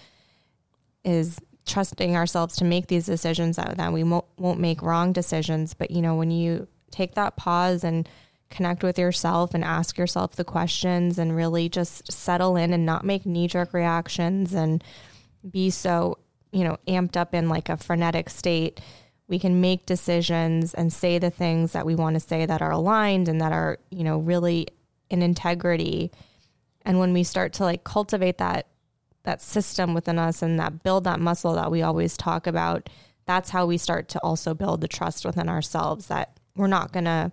[1.03, 5.73] is trusting ourselves to make these decisions that, that we won't, won't make wrong decisions
[5.73, 8.07] but you know when you take that pause and
[8.51, 13.05] connect with yourself and ask yourself the questions and really just settle in and not
[13.05, 14.83] make knee jerk reactions and
[15.49, 16.19] be so
[16.53, 18.81] you know amped up in like a frenetic state
[19.31, 22.73] we can make decisions and say the things that we want to say that are
[22.73, 24.67] aligned and that are, you know, really
[25.09, 26.11] in integrity.
[26.85, 28.67] And when we start to like cultivate that
[29.23, 32.91] that system within us and that build that muscle that we always talk about,
[33.25, 37.05] that's how we start to also build the trust within ourselves that we're not going
[37.05, 37.31] to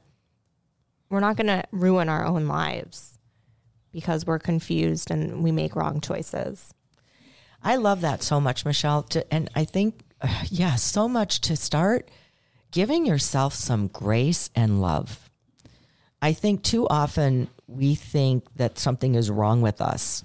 [1.09, 3.17] we're not going to ruin our own lives
[3.91, 6.73] because we're confused and we make wrong choices.
[7.63, 9.03] I love that so much, Michelle.
[9.03, 10.01] To, and I think
[10.49, 12.09] yeah, so much to start
[12.71, 15.29] giving yourself some grace and love.
[16.21, 20.23] I think too often we think that something is wrong with us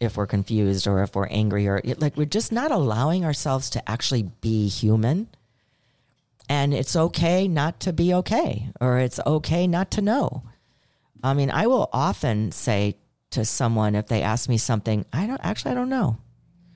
[0.00, 3.90] if we're confused or if we're angry or like we're just not allowing ourselves to
[3.90, 5.28] actually be human.
[6.50, 10.42] And it's okay not to be okay, or it's okay not to know.
[11.22, 12.96] I mean, I will often say
[13.30, 16.18] to someone if they ask me something, I don't actually, I don't know.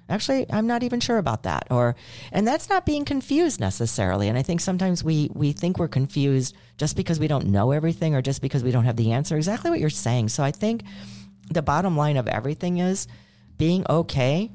[0.09, 1.67] Actually, I'm not even sure about that.
[1.71, 1.97] Or,
[2.31, 4.29] and that's not being confused necessarily.
[4.29, 8.15] And I think sometimes we we think we're confused just because we don't know everything
[8.15, 9.37] or just because we don't have the answer.
[9.37, 10.29] Exactly what you're saying.
[10.29, 10.85] So I think
[11.51, 13.09] the bottom line of everything is
[13.59, 14.53] being okay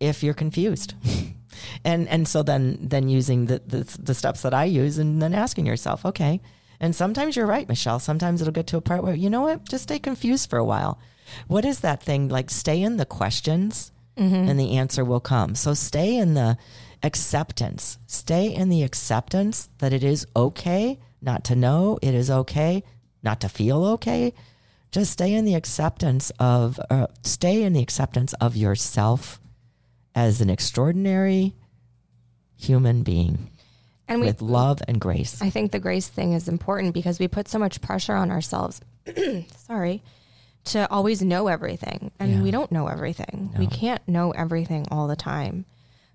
[0.00, 0.94] if you're confused.
[1.84, 5.34] and and so then then using the, the the steps that I use and then
[5.34, 6.40] asking yourself, okay.
[6.78, 7.98] And sometimes you're right, Michelle.
[7.98, 10.64] Sometimes it'll get to a part where you know what, just stay confused for a
[10.64, 10.98] while.
[11.48, 12.50] What is that thing like?
[12.50, 14.48] Stay in the questions, mm-hmm.
[14.48, 15.54] and the answer will come.
[15.54, 16.58] So stay in the
[17.02, 17.98] acceptance.
[18.06, 21.98] Stay in the acceptance that it is okay not to know.
[22.02, 22.82] It is okay
[23.22, 24.32] not to feel okay.
[24.92, 29.40] Just stay in the acceptance of, uh, stay in the acceptance of yourself
[30.16, 31.54] as an extraordinary
[32.56, 33.50] human being
[34.08, 35.42] and we, with love and grace.
[35.42, 38.80] I think the grace thing is important because we put so much pressure on ourselves.
[39.56, 40.02] sorry.
[40.64, 42.10] To always know everything.
[42.18, 42.42] And yeah.
[42.42, 43.50] we don't know everything.
[43.52, 43.60] No.
[43.60, 45.66] We can't know everything all the time.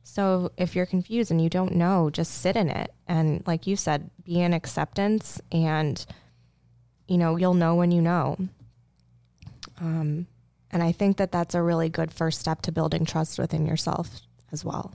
[0.03, 2.91] So if you're confused and you don't know, just sit in it.
[3.07, 6.03] And like you said, be in acceptance and,
[7.07, 8.37] you know, you'll know when you know.
[9.79, 10.27] Um,
[10.71, 14.21] and I think that that's a really good first step to building trust within yourself
[14.51, 14.93] as well.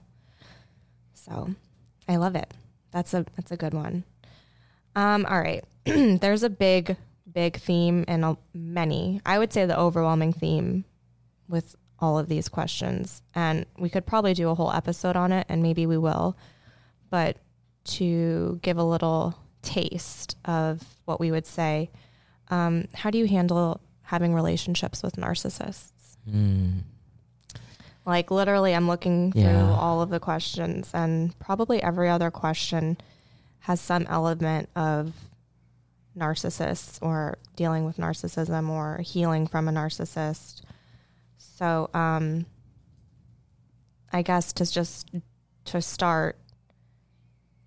[1.14, 1.55] So
[2.09, 2.53] I love it.
[2.93, 4.05] That's a that's a good one.
[4.95, 5.64] Um, all right.
[5.85, 6.97] There's a big,
[7.31, 9.20] big theme and many.
[9.27, 10.85] I would say the overwhelming theme
[11.49, 13.22] with all of these questions.
[13.35, 16.37] And we could probably do a whole episode on it, and maybe we will.
[17.11, 17.37] But
[17.85, 21.91] to give a little taste of what we would say,
[22.49, 25.91] um, how do you handle having relationships with narcissists?
[26.29, 26.81] Mm.
[28.07, 29.77] Like literally, I'm looking through yeah.
[29.77, 32.97] all of the questions, and probably every other question
[33.61, 35.13] has some element of
[36.17, 40.63] narcissists or dealing with narcissism or healing from a narcissist.
[41.37, 42.47] So, um,
[44.13, 45.11] I guess to just
[45.67, 46.39] to start,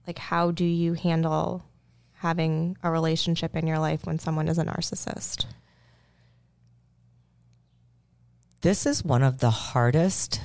[0.07, 1.65] like, how do you handle
[2.13, 5.45] having a relationship in your life when someone is a narcissist?
[8.61, 10.41] This is one of the hardest.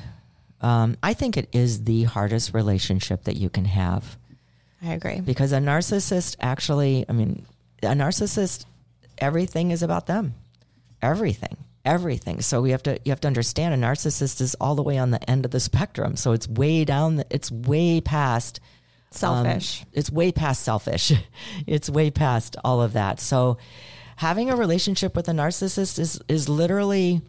[0.61, 4.17] Um, I think it is the hardest relationship that you can have.
[4.83, 5.21] I agree.
[5.21, 7.47] Because a narcissist actually, I mean,
[7.83, 8.67] a narcissist,
[9.19, 10.35] everything is about them.
[11.03, 11.57] Everything.
[11.85, 12.41] Everything.
[12.41, 15.11] So we have to you have to understand a narcissist is all the way on
[15.11, 16.17] the end of the spectrum.
[16.17, 18.61] So it's way down the, it's way past
[19.11, 19.83] selfish.
[19.83, 21.13] Um, it's way past selfish.
[21.67, 23.21] it's way past all of that.
[23.21, 23.59] So
[24.17, 27.21] having a relationship with a narcissist is is literally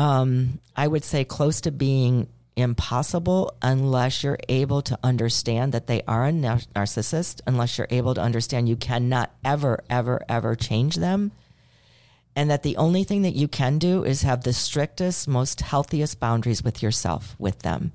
[0.00, 2.26] um, I would say close to being
[2.56, 8.14] impossible unless you're able to understand that they are a nar- narcissist, unless you're able
[8.14, 11.32] to understand you cannot ever, ever, ever change them.
[12.34, 16.18] And that the only thing that you can do is have the strictest, most healthiest
[16.18, 17.92] boundaries with yourself, with them.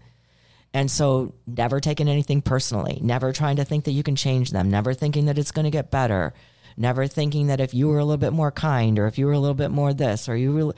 [0.75, 4.69] And so, never taking anything personally, never trying to think that you can change them,
[4.69, 6.35] never thinking that it's going to get better,
[6.77, 9.33] never thinking that if you were a little bit more kind or if you were
[9.33, 10.73] a little bit more this or you were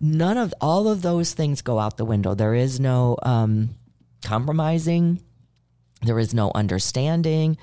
[0.00, 2.34] none of all of those things go out the window.
[2.34, 3.70] There is no um,
[4.24, 5.22] compromising.
[6.02, 7.58] There is no understanding.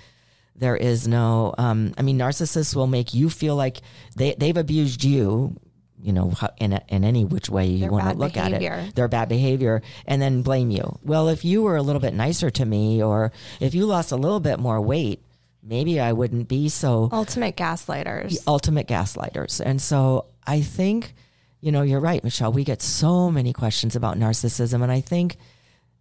[0.55, 3.77] There is no, um, I mean, narcissists will make you feel like
[4.15, 5.55] they, they've abused you,
[6.01, 8.73] you know, in, a, in any which way you want to look behavior.
[8.73, 8.95] at it.
[8.95, 10.99] Their bad behavior and then blame you.
[11.01, 14.17] Well, if you were a little bit nicer to me or if you lost a
[14.17, 15.23] little bit more weight,
[15.62, 18.38] maybe I wouldn't be so ultimate gaslighters.
[18.47, 19.60] Ultimate gaslighters.
[19.64, 21.14] And so I think,
[21.62, 22.51] you know, you're right, Michelle.
[22.51, 24.82] We get so many questions about narcissism.
[24.82, 25.38] And I think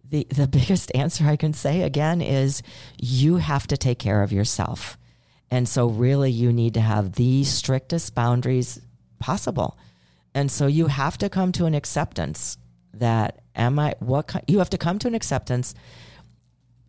[0.07, 2.61] the, the biggest answer I can say again is
[2.99, 4.97] you have to take care of yourself.
[5.51, 8.79] And so, really, you need to have the strictest boundaries
[9.17, 9.79] possible.
[10.35, 12.59] And so, you have to come to an acceptance
[12.93, 15.73] that, am I, what, you have to come to an acceptance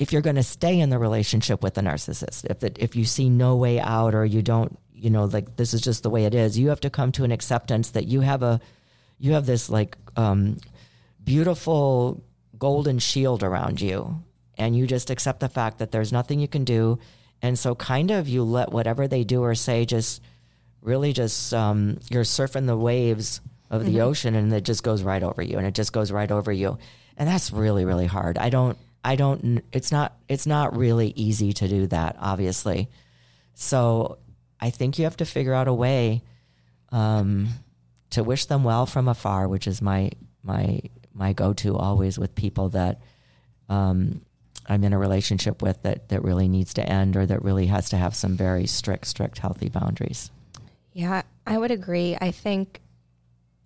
[0.01, 3.05] if you're going to stay in the relationship with the narcissist, if it, if you
[3.05, 6.25] see no way out or you don't, you know, like this is just the way
[6.25, 8.61] it is, you have to come to an acceptance that you have a,
[9.19, 10.57] you have this like um,
[11.23, 12.25] beautiful
[12.59, 14.23] golden shield around you,
[14.57, 16.99] and you just accept the fact that there's nothing you can do,
[17.43, 20.23] and so kind of you let whatever they do or say just
[20.81, 24.01] really just um, you're surfing the waves of the mm-hmm.
[24.09, 26.79] ocean, and it just goes right over you, and it just goes right over you,
[27.19, 28.39] and that's really really hard.
[28.39, 32.89] I don't I don't it's not it's not really easy to do that obviously.
[33.55, 34.19] So
[34.61, 36.23] I think you have to figure out a way
[36.93, 37.49] um,
[38.11, 40.11] to wish them well from afar, which is my
[40.43, 40.81] my
[41.15, 43.01] my go-to always with people that
[43.69, 44.21] um,
[44.67, 47.91] I'm in a relationship with that that really needs to end or that really has
[47.91, 50.31] to have some very strict, strict, healthy boundaries.
[50.93, 52.17] Yeah, I would agree.
[52.21, 52.81] I think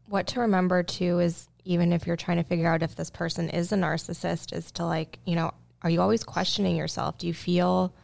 [0.06, 3.48] what to remember too is even if you're trying to figure out if this person
[3.48, 5.52] is a narcissist, is to like, you know,
[5.82, 7.18] are you always questioning yourself?
[7.18, 7.94] Do you feel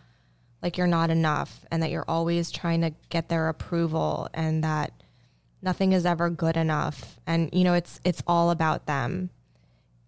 [0.62, 4.92] like you're not enough and that you're always trying to get their approval and that
[5.62, 7.18] nothing is ever good enough?
[7.26, 9.30] And, you know, it's it's all about them.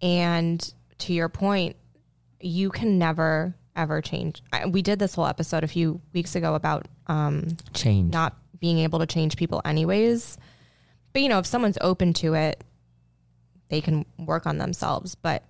[0.01, 1.75] And to your point,
[2.39, 4.43] you can never ever change.
[4.51, 8.13] I, we did this whole episode a few weeks ago about um, Change.
[8.13, 10.37] not being able to change people anyways.
[11.11, 12.63] But you know, if someone's open to it,
[13.73, 15.43] they can work on themselves, but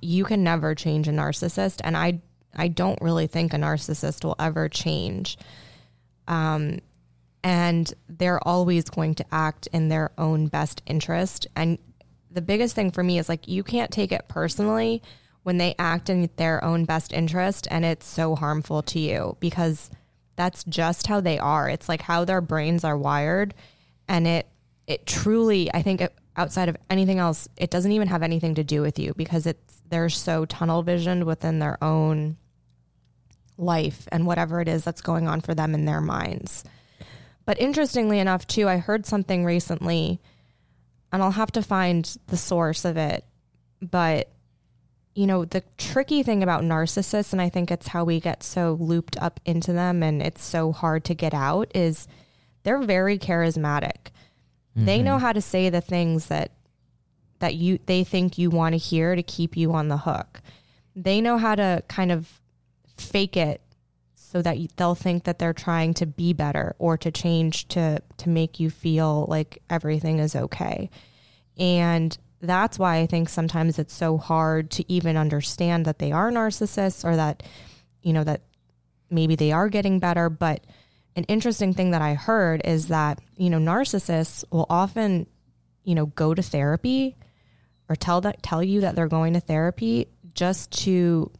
[0.00, 2.20] you can never change a narcissist and I
[2.54, 5.36] I don't really think a narcissist will ever change.
[6.28, 6.78] Um
[7.42, 11.78] and they're always going to act in their own best interest and
[12.30, 15.02] the biggest thing for me is like you can't take it personally
[15.42, 19.90] when they act in their own best interest and it's so harmful to you because
[20.36, 21.68] that's just how they are.
[21.68, 23.52] It's like how their brains are wired
[24.06, 24.46] and it
[24.86, 26.06] it truly I think
[26.38, 29.82] outside of anything else it doesn't even have anything to do with you because it's
[29.90, 32.36] they're so tunnel visioned within their own
[33.56, 36.62] life and whatever it is that's going on for them in their minds.
[37.44, 40.20] But interestingly enough too I heard something recently
[41.12, 43.24] and I'll have to find the source of it
[43.80, 44.30] but
[45.18, 48.76] you know, the tricky thing about narcissists, and I think it's how we get so
[48.78, 52.06] looped up into them and it's so hard to get out, is
[52.62, 54.12] they're very charismatic.
[54.78, 54.86] Mm-hmm.
[54.86, 56.52] They know how to say the things that
[57.40, 60.40] that you they think you want to hear to keep you on the hook.
[60.94, 62.40] They know how to kind of
[62.96, 63.60] fake it
[64.14, 68.28] so that they'll think that they're trying to be better or to change to to
[68.28, 70.90] make you feel like everything is okay.
[71.58, 76.30] And that's why I think sometimes it's so hard to even understand that they are
[76.30, 77.42] narcissists or that,
[78.00, 78.42] you know, that
[79.10, 80.30] maybe they are getting better.
[80.30, 80.64] But
[81.18, 85.26] an interesting thing that I heard is that, you know, narcissists will often,
[85.82, 87.16] you know, go to therapy
[87.88, 91.32] or tell that tell you that they're going to therapy just to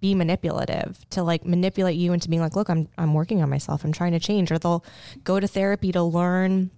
[0.00, 3.84] be manipulative, to like manipulate you into being like, look, I'm I'm working on myself,
[3.84, 4.52] I'm trying to change.
[4.52, 4.84] Or they'll
[5.24, 6.70] go to therapy to learn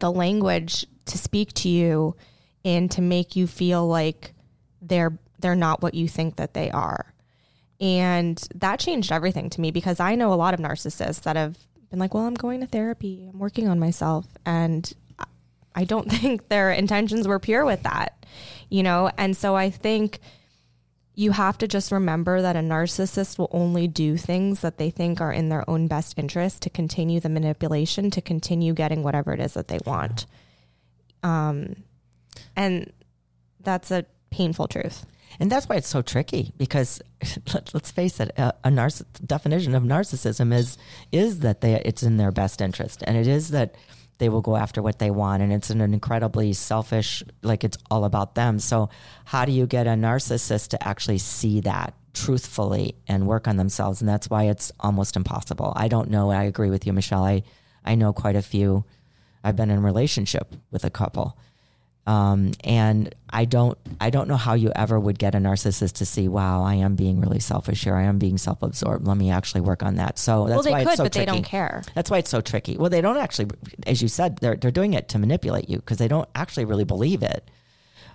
[0.00, 2.16] the language to speak to you
[2.64, 4.34] and to make you feel like
[4.80, 7.11] they're they're not what you think that they are.
[7.82, 11.58] And that changed everything to me because I know a lot of narcissists that have
[11.90, 13.28] been like, "Well, I'm going to therapy.
[13.28, 14.90] I'm working on myself." And
[15.74, 18.24] I don't think their intentions were pure with that.
[18.70, 20.20] You know, and so I think
[21.14, 25.20] you have to just remember that a narcissist will only do things that they think
[25.20, 29.40] are in their own best interest to continue the manipulation, to continue getting whatever it
[29.40, 30.24] is that they want.
[31.22, 31.82] Um,
[32.56, 32.92] and
[33.60, 35.04] that's a painful truth.
[35.40, 37.00] And that's why it's so tricky because
[37.54, 40.78] let, us face it, a, a narciss- definition of narcissism is
[41.10, 43.74] is that they it's in their best interest, and it is that
[44.18, 48.04] they will go after what they want, and it's an incredibly selfish, like it's all
[48.04, 48.58] about them.
[48.58, 48.88] So,
[49.24, 54.00] how do you get a narcissist to actually see that truthfully and work on themselves?
[54.00, 55.72] And that's why it's almost impossible.
[55.74, 56.30] I don't know.
[56.30, 57.24] I agree with you, Michelle.
[57.24, 57.42] I
[57.84, 58.84] I know quite a few.
[59.42, 61.36] I've been in relationship with a couple
[62.06, 66.06] um, and I don't, I don't know how you ever would get a narcissist to
[66.06, 67.94] see, wow, I am being really selfish here.
[67.94, 69.06] I am being self-absorbed.
[69.06, 70.18] Let me actually work on that.
[70.18, 71.26] So that's well, they why could, it's so but tricky.
[71.26, 71.84] they don't care.
[71.94, 72.76] That's why it's so tricky.
[72.76, 73.50] Well, they don't actually,
[73.86, 76.84] as you said, they're they're doing it to manipulate you because they don't actually really
[76.84, 77.48] believe it.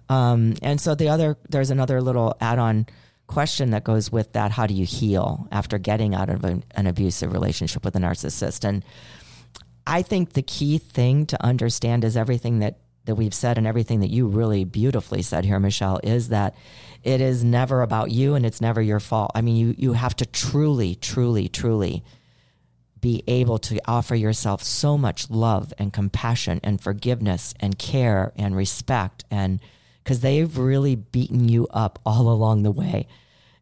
[0.09, 2.87] Um, and so the other, there's another little add-on
[3.27, 4.51] question that goes with that.
[4.51, 8.63] How do you heal after getting out of an, an abusive relationship with a narcissist?
[8.63, 8.85] And
[9.85, 14.01] I think the key thing to understand is everything that that we've said and everything
[14.01, 16.55] that you really beautifully said here, Michelle, is that
[17.03, 19.31] it is never about you and it's never your fault.
[19.33, 22.03] I mean, you, you have to truly, truly, truly
[23.01, 28.55] be able to offer yourself so much love and compassion and forgiveness and care and
[28.55, 29.59] respect and
[30.03, 33.07] because they've really beaten you up all along the way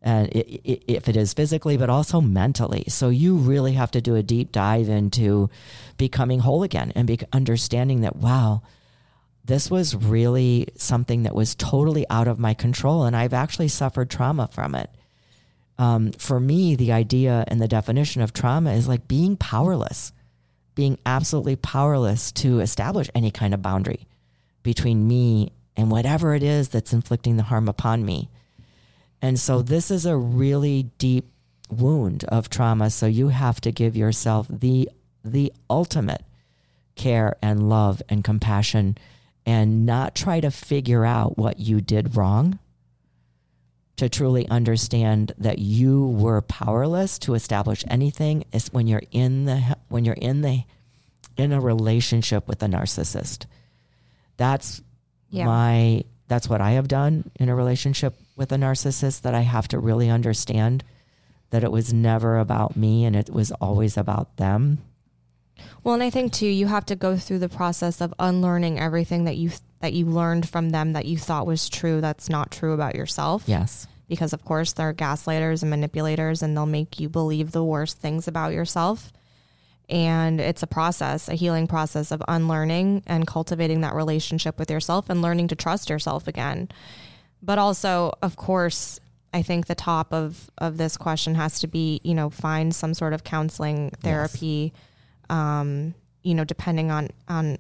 [0.02, 4.00] and it, it, if it is physically but also mentally so you really have to
[4.00, 5.50] do a deep dive into
[5.98, 8.62] becoming whole again and be understanding that wow
[9.46, 14.10] this was really something that was totally out of my control, and I've actually suffered
[14.10, 14.90] trauma from it.
[15.78, 20.14] Um, for me, the idea and the definition of trauma is like being powerless,
[20.74, 24.08] being absolutely powerless to establish any kind of boundary
[24.64, 28.30] between me and whatever it is that's inflicting the harm upon me.
[29.22, 31.30] And so, this is a really deep
[31.70, 32.90] wound of trauma.
[32.90, 34.90] So, you have to give yourself the,
[35.24, 36.24] the ultimate
[36.96, 38.98] care and love and compassion
[39.46, 42.60] and not try to figure out what you did wrong,
[43.98, 49.78] to truly understand that you were powerless to establish anything is when you're in the
[49.88, 50.64] when you're in the
[51.38, 53.46] in a relationship with a narcissist.
[54.38, 54.82] That's
[55.30, 55.46] Yeah.
[55.46, 59.68] my that's what I have done in a relationship with a narcissist that I have
[59.70, 60.84] to really understand
[61.52, 64.80] that it was never about me and it was always about them.
[65.84, 69.26] Well, and I think too, you have to go through the process of unlearning everything
[69.26, 69.52] that you
[69.82, 72.02] that you learned from them that you thought was true.
[72.02, 73.44] That's not true about yourself.
[73.46, 73.88] Yes.
[74.08, 78.28] because of course they're gaslighters and manipulators and they'll make you believe the worst things
[78.28, 79.12] about yourself
[79.90, 85.10] and it's a process a healing process of unlearning and cultivating that relationship with yourself
[85.10, 86.70] and learning to trust yourself again
[87.42, 89.00] but also of course
[89.34, 92.94] i think the top of of this question has to be you know find some
[92.94, 94.72] sort of counseling therapy
[95.30, 97.58] um you know depending on on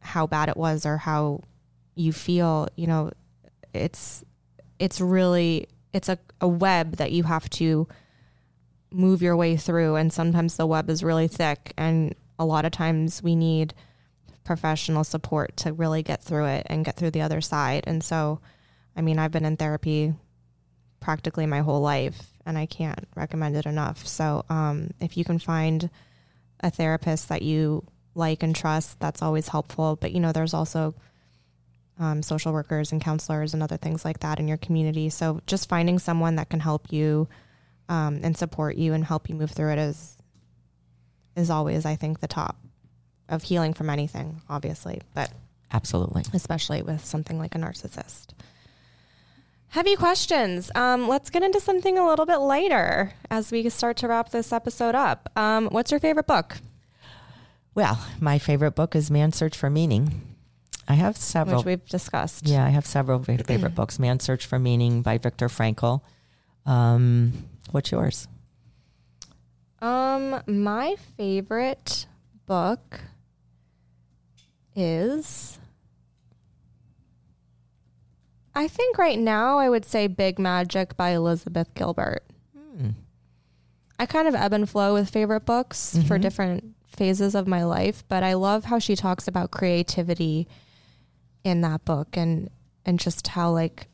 [0.00, 1.40] how bad it was or how
[1.94, 3.10] you feel you know
[3.72, 4.24] it's
[4.78, 7.86] it's really it's a, a web that you have to
[8.94, 9.96] move your way through.
[9.96, 13.74] And sometimes the web is really thick and a lot of times we need
[14.44, 17.84] professional support to really get through it and get through the other side.
[17.86, 18.40] And so
[18.96, 20.14] i mean i've been in therapy
[21.00, 24.06] practically my whole life and i can't recommend it enough.
[24.06, 25.90] So um, if you can find
[26.64, 27.84] a therapist that you
[28.16, 30.94] like and trust that's always helpful but you know there's also
[31.98, 35.10] um, social workers and counselors and other things like that in your community.
[35.10, 37.28] So just finding someone that can help you
[37.88, 40.16] um, and support you and help you move through it is
[41.36, 42.56] is always, I think, the top
[43.28, 45.32] of healing from anything, obviously, but
[45.72, 46.22] Absolutely.
[46.32, 48.28] especially with something like a narcissist.
[49.74, 50.70] Heavy questions.
[50.76, 54.52] Um, let's get into something a little bit lighter as we start to wrap this
[54.52, 55.28] episode up.
[55.36, 56.58] Um, what's your favorite book?
[57.74, 60.22] Well, my favorite book is Man's Search for Meaning.
[60.86, 61.56] I have several.
[61.56, 62.46] Which we've discussed.
[62.46, 63.98] Yeah, I have several favorite books.
[63.98, 66.02] Man's Search for Meaning by Viktor Frankl.
[66.64, 67.32] Um,
[67.72, 68.28] what's yours?
[69.82, 72.06] Um, my favorite
[72.46, 73.00] book
[74.76, 75.58] is
[78.54, 82.24] I think right now I would say Big Magic by Elizabeth Gilbert.
[82.56, 82.90] Hmm.
[83.98, 86.22] I kind of ebb and flow with favorite books for Mhm.
[86.22, 90.46] different phases of my life, but I love how she talks about creativity
[91.42, 92.48] in that book and
[92.86, 93.88] and just how like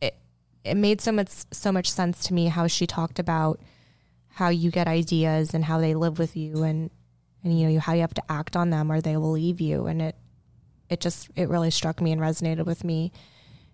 [0.00, 0.16] it
[0.64, 3.60] it made so much so much sense to me how she talked about
[4.34, 6.90] how you get ideas and how they live with you and
[7.44, 9.86] and you know how you have to act on them or they will leave you
[9.86, 10.16] and it
[10.88, 13.10] it just it really struck me and resonated with me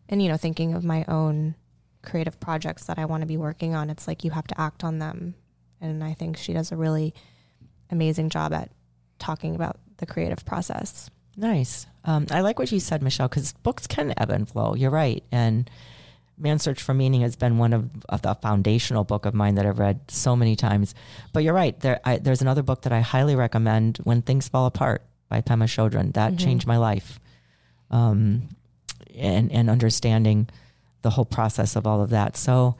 [0.08, 1.54] and you know thinking of my own
[2.02, 4.84] creative projects that I want to be working on it's like you have to act
[4.84, 5.34] on them
[5.80, 7.14] and I think she does a really
[7.90, 8.70] amazing job at
[9.18, 11.10] talking about the creative process.
[11.36, 11.86] Nice.
[12.04, 14.74] Um, I like what you said, Michelle, because books can ebb and flow.
[14.74, 15.22] You're right.
[15.30, 15.68] And
[16.38, 19.66] Man's Search for Meaning has been one of, of the foundational book of mine that
[19.66, 20.94] I've read so many times.
[21.32, 21.78] But you're right.
[21.80, 25.64] There, I, there's another book that I highly recommend, When Things Fall Apart by Pema
[25.64, 26.14] Chodron.
[26.14, 26.38] That Mhm.
[26.40, 27.20] changed my life.
[27.90, 28.48] Um,
[29.16, 30.48] and, and understanding
[31.02, 32.36] the whole process of all of that.
[32.36, 32.76] So,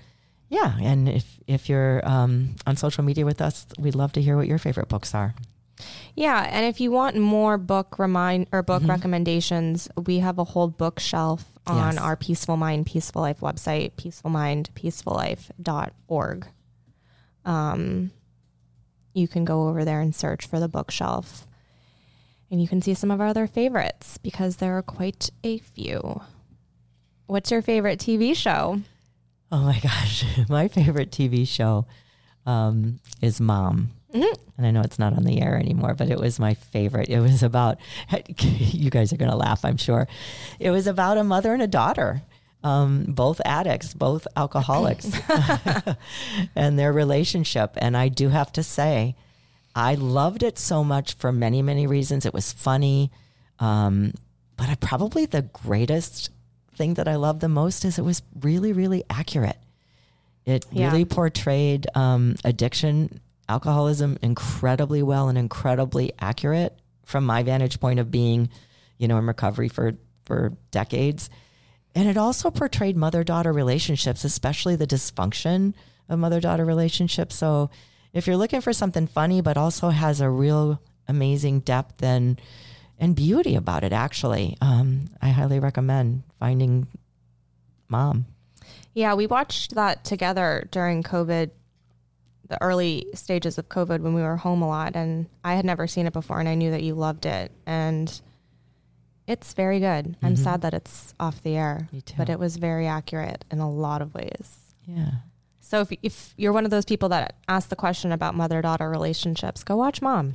[0.48, 0.76] yeah.
[0.80, 4.46] And if, if you're um, on social media with us, we'd love to hear what
[4.46, 5.34] your favorite books are.
[6.14, 8.88] Yeah, and if you want more book remind or book Mhm.
[8.88, 12.02] recommendations, we have a whole bookshelf on Yes.
[12.02, 16.46] our Peaceful Mind Peaceful Life website, peacefulmindpeacefullife.org.
[17.44, 18.10] Um
[19.12, 21.46] you can go over there and search for the bookshelf.
[22.50, 26.20] And you can see some of our other favorites because there are quite a few.
[27.26, 28.80] What's your favorite TV show?
[29.50, 31.86] Oh my gosh, my favorite TV show
[32.46, 33.90] um, is Mom.
[34.14, 34.38] Mhm.
[34.56, 37.08] And I know it's not on the air anymore, but it was my favorite.
[37.08, 37.78] It was about,
[38.40, 40.06] you guys are going to laugh, I'm sure.
[40.60, 42.22] It was about a mother and a daughter,
[42.62, 45.10] um, both addicts, both alcoholics,
[46.56, 47.72] and their relationship.
[47.76, 49.16] And I do have to say,
[49.76, 52.24] I loved it so much for many, many reasons.
[52.24, 53.12] It was funny.
[53.58, 54.14] Um,
[54.56, 56.30] but I probably the greatest
[56.76, 59.58] thing that I loved the most is it was really, really accurate.
[60.46, 60.88] It Yeah.
[60.88, 68.10] really portrayed um, addiction, alcoholism incredibly well and incredibly accurate from my vantage point of
[68.10, 68.48] being,
[68.98, 69.92] you know, in recovery for
[70.24, 71.30] for decades.
[71.94, 75.74] And it also portrayed mother daughter relationships, especially the dysfunction
[76.08, 77.36] of mother daughter relationships.
[77.36, 77.70] So
[78.16, 82.40] if you're looking for something funny, but also has a real amazing depth and
[82.98, 86.86] and beauty about it, actually, um, I highly recommend finding
[87.88, 88.24] Mom.
[88.94, 91.50] Yeah, we watched that together during COVID,
[92.48, 94.96] the early stages of COVID when we were home a lot.
[94.96, 97.52] And I had never seen it before, and I knew that you loved it.
[97.66, 98.08] And
[99.28, 100.16] It's very good.
[100.22, 100.38] I'm Mhm.
[100.38, 102.14] sad that it's off the air, Me too.
[102.16, 104.72] but it was very accurate in a lot of ways.
[104.86, 105.10] yeah.
[105.66, 108.88] So if if you're one of those people that ask the question about mother daughter
[108.88, 110.32] relationships, go watch Mom.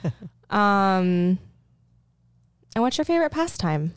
[0.50, 1.38] um,
[2.74, 3.94] and what's your favorite pastime,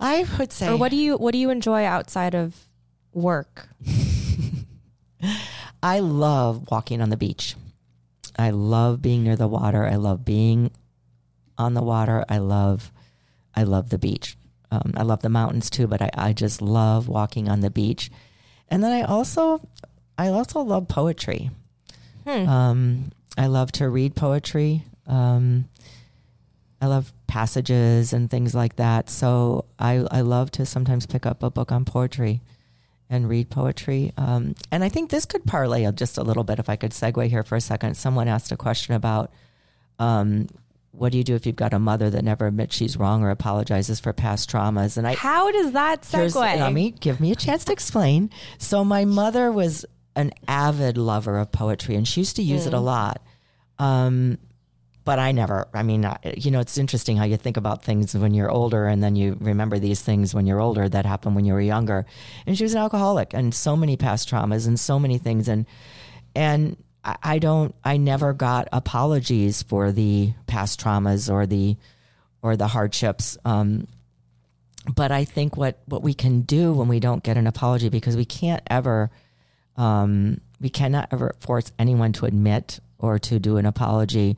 [0.00, 2.66] I would say or what do you what do you enjoy outside of
[3.12, 3.68] work?
[5.84, 7.54] I love walking on the beach.
[8.36, 9.86] I love being near the water.
[9.86, 10.72] I love being
[11.56, 12.24] on the water.
[12.28, 12.90] I love,
[13.54, 14.36] I love the beach.
[14.72, 18.10] Um, I love the mountains too, but I, I just love walking on the beach.
[18.70, 19.60] And then I also,
[20.16, 21.50] I also love poetry.
[22.26, 22.48] Hmm.
[22.48, 24.84] Um, I love to read poetry.
[25.06, 25.68] Um,
[26.80, 29.10] I love passages and things like that.
[29.10, 32.40] So I, I love to sometimes pick up a book on poetry
[33.10, 34.12] and read poetry.
[34.16, 37.26] Um, and I think this could parlay just a little bit if I could segue
[37.28, 37.96] here for a second.
[37.96, 39.32] Someone asked a question about
[39.98, 40.46] um,
[41.00, 43.30] what do you do if you've got a mother that never admits she's wrong or
[43.30, 44.98] apologizes for past traumas?
[44.98, 46.34] And I, How does that segue?
[46.34, 48.28] Let me give me a chance to explain.
[48.58, 52.74] So my mother was an avid lover of poetry, and she used to use it
[52.74, 52.84] a Mm.
[52.84, 53.22] lot.
[53.78, 54.36] Um,
[55.04, 55.68] but I never.
[55.72, 58.86] I mean, I- you know, it's interesting how you think about things when you're older,
[58.86, 62.04] and then you remember these things when you're older that happened when you were younger.
[62.46, 65.64] And she was an alcoholic, and so many past traumas, and so many things, and
[66.36, 67.74] and I don't.
[67.82, 71.76] I never got apologies for the past traumas or the
[72.42, 73.38] or the hardships.
[73.44, 73.86] Um,
[74.94, 78.16] but I think what what we can do when we don't get an apology because
[78.16, 79.10] we can't ever
[79.76, 84.36] um, we cannot ever force anyone to admit or to do an apology.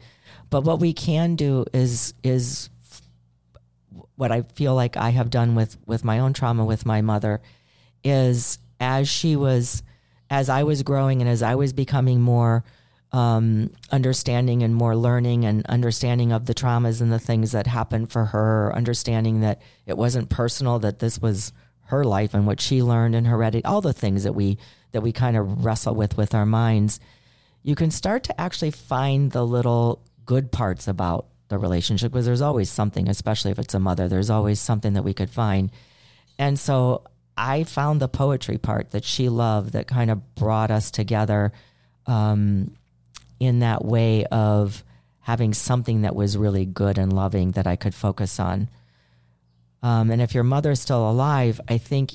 [0.51, 2.71] But what we can do is is
[4.15, 7.41] what I feel like I have done with with my own trauma with my mother
[8.05, 9.83] is as she was
[10.33, 12.65] as I was growing and as I was becoming more
[13.13, 18.11] um, understanding and more learning and understanding of the traumas and the things that happened
[18.11, 21.53] for her, understanding that it wasn't personal, that this was
[21.89, 24.57] her life and what she learned and heredity, all the things that we
[24.93, 26.99] that we kind of wrestle with with our minds.
[27.63, 32.41] You can start to actually find the little good parts about the relationship because there's
[32.41, 34.09] always something, especially if it's a mother.
[34.09, 35.71] There's always something that we could find,
[36.39, 37.05] and so
[37.43, 41.53] I found the poetry part that she loved that kind of brought us together.
[42.07, 42.73] Um,
[43.43, 44.85] in that way of
[45.19, 48.69] having something that was really good and loving that I could focus on.
[49.83, 52.13] Um, and if your mother's still alive, I think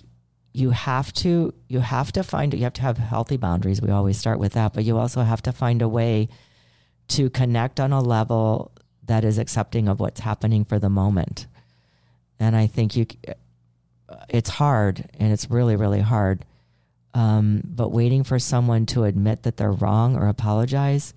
[0.53, 3.81] you have to you have to find you have to have healthy boundaries.
[3.81, 6.29] We always start with that, but you also have to find a way
[7.09, 8.71] to connect on a level
[9.03, 11.45] that is accepting of what's happening for the moment.
[12.39, 13.05] And I think you
[14.29, 16.45] it's hard and it's really really hard
[17.13, 21.13] um, but waiting for someone to admit that they're wrong or apologize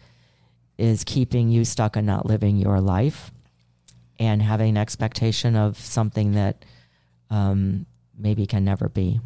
[0.78, 3.30] is keeping you stuck and not living your life
[4.18, 6.64] and having an expectation of something that
[7.28, 7.84] um,
[8.18, 9.20] maybe can never be.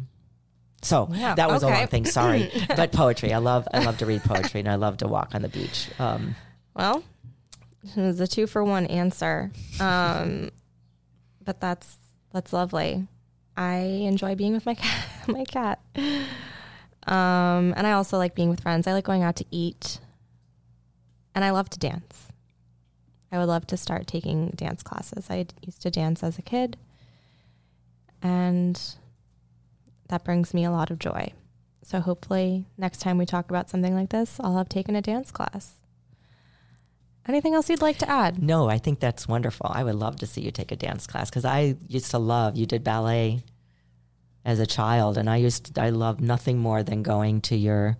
[0.81, 1.77] So Yeah, that was a okay.
[1.79, 2.05] long thing.
[2.05, 3.33] Sorry, but poetry.
[3.33, 3.67] I love.
[3.73, 5.89] I love to read poetry, and I love to walk on the beach.
[5.97, 6.35] Um,
[6.75, 7.03] Well,
[7.83, 9.51] it was a two for one answer.
[9.79, 10.51] Um,
[11.43, 11.97] but that's
[12.33, 13.07] that's lovely.
[13.57, 15.05] I enjoy being with my cat.
[15.27, 15.79] My cat.
[17.07, 18.87] Um, and I also like being with friends.
[18.87, 19.99] I like going out to eat,
[21.33, 22.31] and I love to dance.
[23.31, 25.27] I would love to start taking dance classes.
[25.29, 26.77] I used to dance as a kid,
[28.21, 28.79] and
[30.07, 31.33] that brings me a lot of joy.
[31.83, 35.31] So hopefully, next time we talk about something like this, I'll have taken a dance
[35.31, 35.75] class.
[37.27, 38.41] Anything else you'd like to add?
[38.41, 39.67] no, I think that's wonderful.
[39.73, 42.55] I would love to see you take a dance class because I used to love.
[42.55, 43.41] You did ballet
[44.45, 45.73] as a child, and I used.
[45.75, 47.97] To, I loved nothing more than going to your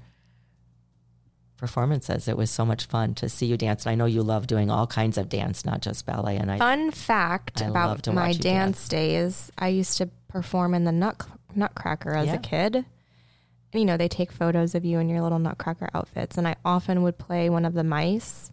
[1.58, 2.28] performances.
[2.28, 4.70] It was so much fun to see you dance, and I know you love doing
[4.70, 6.38] all kinds of dance, not just ballet.
[6.38, 10.74] And I Fun fact I about to my you dance days: I used to perform
[10.74, 12.36] in the Nut Nutcracker as Yeah.
[12.36, 12.76] a kid.
[12.76, 16.56] And you know, they take photos of you in your little Nutcracker outfits, and I
[16.64, 18.52] often would play one of the mice.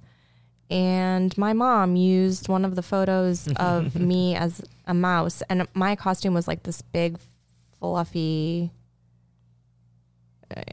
[0.73, 5.95] And my mom used one of the photos of me as a mouse, and my
[5.95, 7.19] costume was like this big,
[7.79, 8.71] fluffy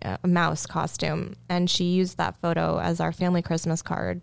[0.01, 1.35] uh, mouse costume.
[1.49, 4.21] And she used that photo as our family Christmas card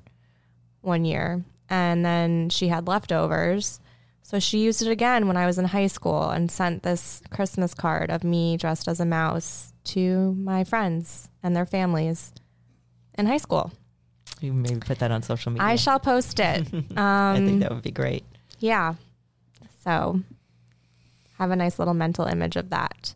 [0.80, 1.44] one year.
[1.68, 3.78] And then she had leftovers.
[4.22, 7.74] So she used it again when I was in high school and sent this Christmas
[7.74, 12.32] card of me dressed as a mouse to my friends and their families
[13.18, 13.72] in high school.
[14.40, 15.66] You maybe put that on social media.
[15.66, 16.66] I shall post it.
[16.96, 18.24] I think Um, that would be great.
[18.58, 18.94] yeah.
[19.84, 20.20] So
[21.38, 23.14] have a nice little mental image of that.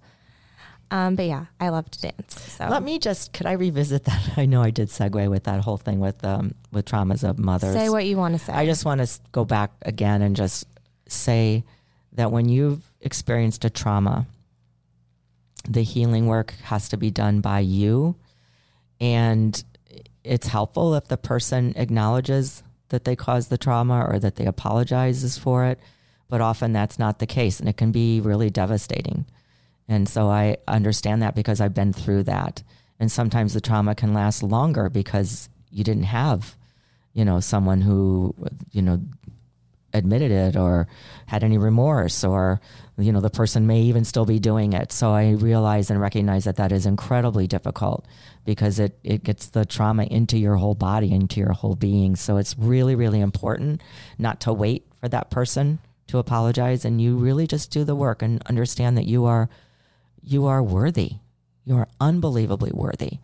[0.92, 2.40] Um, but yeah, I love to dance.
[2.40, 4.32] So Let me just could I revisit that?
[4.36, 7.74] I know I did segue with that whole thing with um with traumas of mothers.
[7.74, 8.52] say what you want to say.
[8.52, 10.66] I just want to go back again and just
[11.06, 11.64] say
[12.12, 14.26] that when you've experienced a trauma,
[15.68, 18.16] the healing work has to be done by you.
[19.00, 19.62] And
[20.24, 25.38] it's helpful if the person acknowledges that they caused the trauma or that they apologizes
[25.38, 25.78] for it.
[26.28, 29.26] But often that's not the case, and it can be really devastating.
[29.88, 32.62] And so I understand that because I've been through that.
[33.00, 36.54] And sometimes the trauma can last longer because you didn't have,
[37.12, 38.34] you know, someone who,
[38.70, 39.00] you know,
[39.93, 40.86] admitted it or
[41.26, 42.61] had any remorse or
[42.99, 44.93] you know the person may even still be doing it.
[44.93, 48.07] So i realize and recognize that that is incredibly difficult
[48.45, 52.16] because it it gets the trauma into your whole body into your whole being.
[52.16, 53.80] So it's really really important
[54.18, 55.78] not to wait for that person
[56.11, 56.84] to apologize.
[56.84, 59.49] And you really just do the work and understand that you are
[60.22, 61.14] you are worthy.
[61.64, 63.18] You are unbelievably worthy.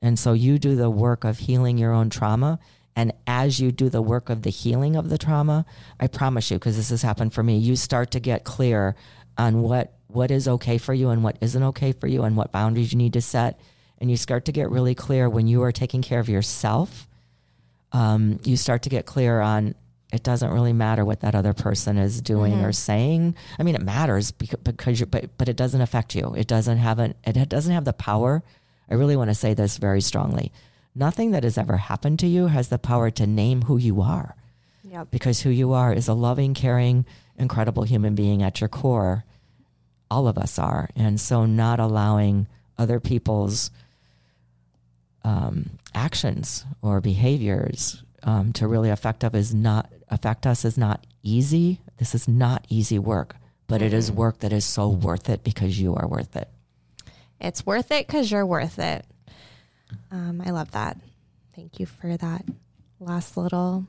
[0.00, 2.58] And so you do the work of healing your own trauma
[2.98, 5.64] and as you do the work of the healing of the trauma,
[6.00, 8.96] I promise you, because this has happened for me, you start to get clear
[9.38, 12.50] on what what is okay for you and what isn't okay for you and what
[12.50, 13.60] boundaries you need to set.
[13.98, 17.06] And you start to get really clear when you are taking care of yourself.
[17.92, 19.76] Um, you start to get clear on
[20.12, 22.64] it doesn't really matter what that other person is doing mm-hmm.
[22.64, 23.36] or saying.
[23.60, 26.34] I mean, it matters because, because you, but but it doesn't affect you.
[26.36, 28.42] It doesn't have an it doesn't have the power.
[28.90, 30.50] I really want to say this very strongly
[30.98, 34.34] nothing that has ever happened to you has the power to name who you are.
[34.84, 35.10] Yep.
[35.10, 37.04] Because who you are is a loving, caring,
[37.36, 39.24] incredible human being at your core.
[40.10, 40.88] All of us are.
[40.96, 42.46] And so not allowing
[42.78, 43.70] other people's
[45.24, 51.06] um, actions or behaviors um, to really affect us is not affect us is not
[51.22, 51.80] easy.
[51.98, 53.36] This is not easy work,
[53.66, 56.48] but it is work that is so worth it because you are worth it.
[57.40, 59.04] It's worth it because you're worth it.
[60.10, 60.96] Um, I love that.
[61.54, 62.44] Thank you for that
[63.00, 63.86] last little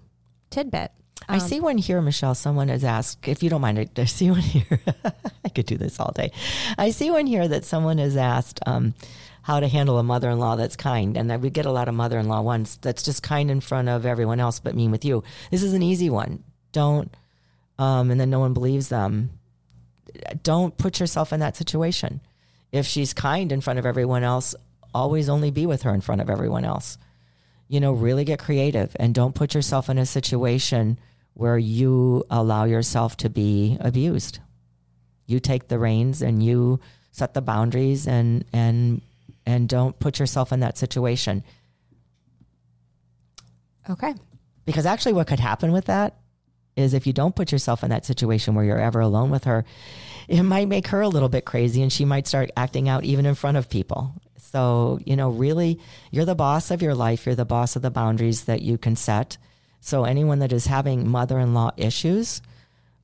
[0.49, 0.91] tidbit.
[1.27, 2.35] Um, I see one here, Michelle.
[2.35, 4.79] Someone has asked, if you don't mind, I see one here.
[5.45, 6.31] I could do this all day.
[6.77, 8.93] I see one here that someone has asked um,
[9.41, 11.17] how to handle a mother in law that's kind.
[11.17, 13.89] And we get a lot of mother in law ones that's just kind in front
[13.89, 15.23] of everyone else but mean with you.
[15.51, 16.43] This is an easy one.
[16.71, 17.13] Don't,
[17.77, 19.31] um, and then no one believes them.
[20.43, 22.21] Don't put yourself in that situation.
[22.71, 24.55] If she's kind in front of everyone else,
[24.93, 26.97] always only be with her in front of everyone else.
[27.67, 30.99] You know, really get creative and don't put yourself in a situation
[31.33, 34.39] where you allow yourself to be abused.
[35.25, 36.79] You take the reins and you
[37.11, 39.01] set the boundaries and and
[39.45, 41.43] and don't put yourself in that situation.
[43.89, 44.13] Okay.
[44.65, 46.15] Because actually what could happen with that
[46.75, 49.65] is if you don't put yourself in that situation where you're ever alone with her,
[50.27, 53.25] it might make her a little bit crazy and she might start acting out even
[53.25, 54.13] in front of people.
[54.39, 55.79] So, you know, really,
[56.11, 57.25] you're the boss of your life.
[57.25, 59.37] You're the boss of the boundaries that you can set.
[59.81, 62.41] So, anyone that is having mother in law issues,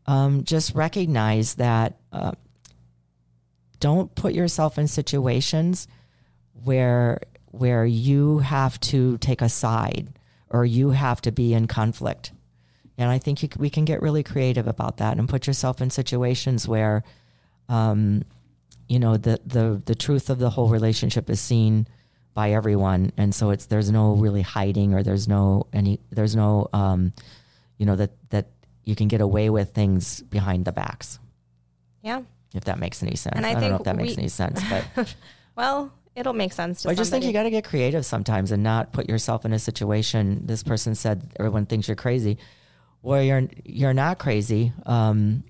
[0.07, 2.33] um, just recognize that uh,
[3.79, 5.87] don't put yourself in situations
[6.63, 7.21] where
[7.51, 10.09] where you have to take a side
[10.49, 12.31] or you have to be in conflict.
[12.97, 15.89] And I think you, we can get really creative about that and put yourself in
[15.89, 17.03] situations where
[17.69, 18.23] um,
[18.87, 21.87] you know the the the truth of the whole relationship is seen
[22.35, 23.11] by everyone.
[23.17, 27.13] And so it's there's no really hiding or there's no any there's no um
[27.77, 28.47] you know that that
[28.83, 31.17] you can get away with things behind the backs.
[32.03, 32.21] Yeah.
[32.53, 33.35] If that makes any sense.
[33.35, 35.15] And i, I don't know if that we, makes any sense but
[35.55, 38.61] well it'll make sense to I just think you got to get creative sometimes and
[38.61, 42.37] not put yourself in a situation this person said everyone thinks you're crazy.
[43.01, 45.43] Well you're you're not crazy um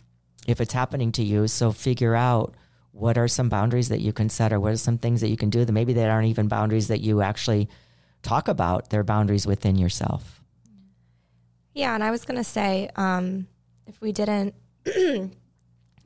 [0.48, 1.48] if it's happening to you.
[1.48, 2.54] So figure out
[2.96, 5.36] what are some boundaries that you can set or what are some things that you
[5.36, 7.68] can do that maybe they aren't even boundaries that you actually
[8.24, 10.42] talk about they're boundaries within yourself
[11.74, 13.48] yeah and i was going to say um,
[13.86, 14.56] if we didn't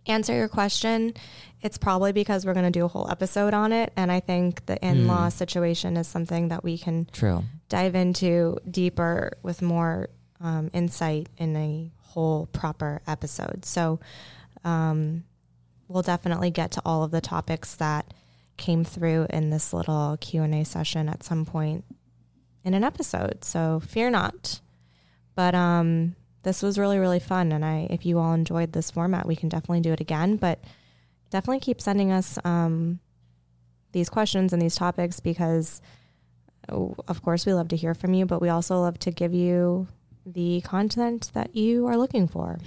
[0.07, 1.13] answer your question
[1.61, 4.65] it's probably because we're going to do a whole episode on it and i think
[4.65, 5.31] the in-law mm.
[5.31, 7.43] situation is something that we can True.
[7.69, 10.09] dive into deeper with more
[10.41, 13.99] um, insight in a whole proper episode so
[14.63, 15.23] um,
[15.89, 18.13] we'll definitely get to all of the topics that
[18.55, 21.83] came through in this little Q&A session at some point
[22.63, 23.43] in an episode.
[23.43, 24.61] So fear not.
[25.35, 29.27] But um, this was really really fun and I if you all enjoyed this format,
[29.27, 30.63] we can definitely do it again, but
[31.31, 32.99] definitely keep sending us um,
[33.91, 35.81] these questions and these topics because
[36.67, 39.87] of course we love to hear from you, but we also love to give you
[40.25, 42.59] the content that you are looking for.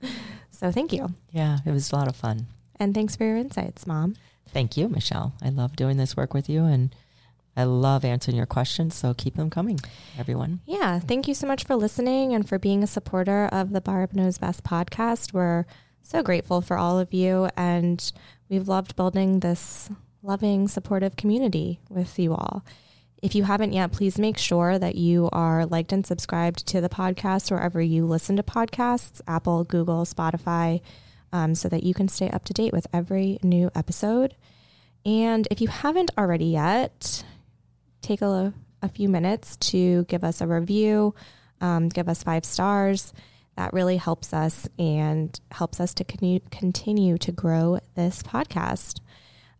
[0.54, 1.14] So thank you.
[1.30, 2.46] Yeah, it was a lot of fun.
[2.76, 4.16] And thanks for your insights, Mom.
[4.48, 5.34] Thank you, Michelle.
[5.42, 6.94] I love doing this work with you, and
[7.56, 9.80] I love answering your questions, so keep them coming,
[10.18, 10.60] everyone.
[10.66, 10.98] Yeah.
[10.98, 14.38] Thank you so much for listening and for being a supporter of the Barb Knows
[14.38, 15.32] Best podcast.
[15.32, 15.66] We're
[16.02, 18.12] so grateful for all of you, and
[18.48, 19.90] we've loved building this
[20.22, 22.64] loving, supportive community with you all.
[23.24, 26.90] If you haven't yet, please make sure that you are liked and subscribed to the
[26.90, 30.82] podcast wherever you listen to podcasts Apple, Google, Spotify,
[31.32, 34.36] um, so that you can stay up to date with every new episode.
[35.06, 37.24] And if you haven't already yet,
[38.02, 38.52] take a,
[38.82, 41.14] a few minutes to give us a review,
[41.62, 43.14] um, give us five stars.
[43.56, 49.00] That really helps us and helps us to continue, continue to grow this podcast.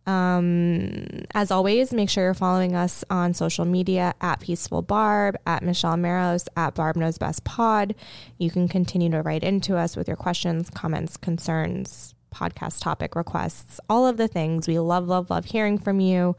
[0.07, 5.63] Um, as always, make sure you're following us on social media at Peaceful Barb, at
[5.63, 7.95] Michelle Maros, at Barb Knows Best Pod.
[8.37, 13.79] You can continue to write into us with your questions, comments, concerns, podcast topic requests,
[13.89, 14.67] all of the things.
[14.67, 16.35] We love, love, love hearing from you.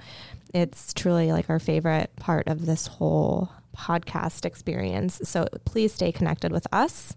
[0.55, 5.21] It's truly like our favorite part of this whole podcast experience.
[5.25, 7.17] So please stay connected with us.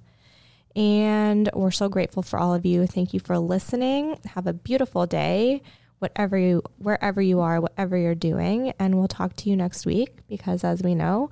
[0.76, 2.86] And we're so grateful for all of you.
[2.86, 4.18] Thank you for listening.
[4.34, 5.62] Have a beautiful day,
[6.00, 8.74] whatever you, wherever you are, whatever you're doing.
[8.80, 11.30] And we'll talk to you next week because, as we know,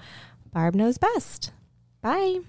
[0.53, 1.51] Barb knows best.
[2.01, 2.39] Bye.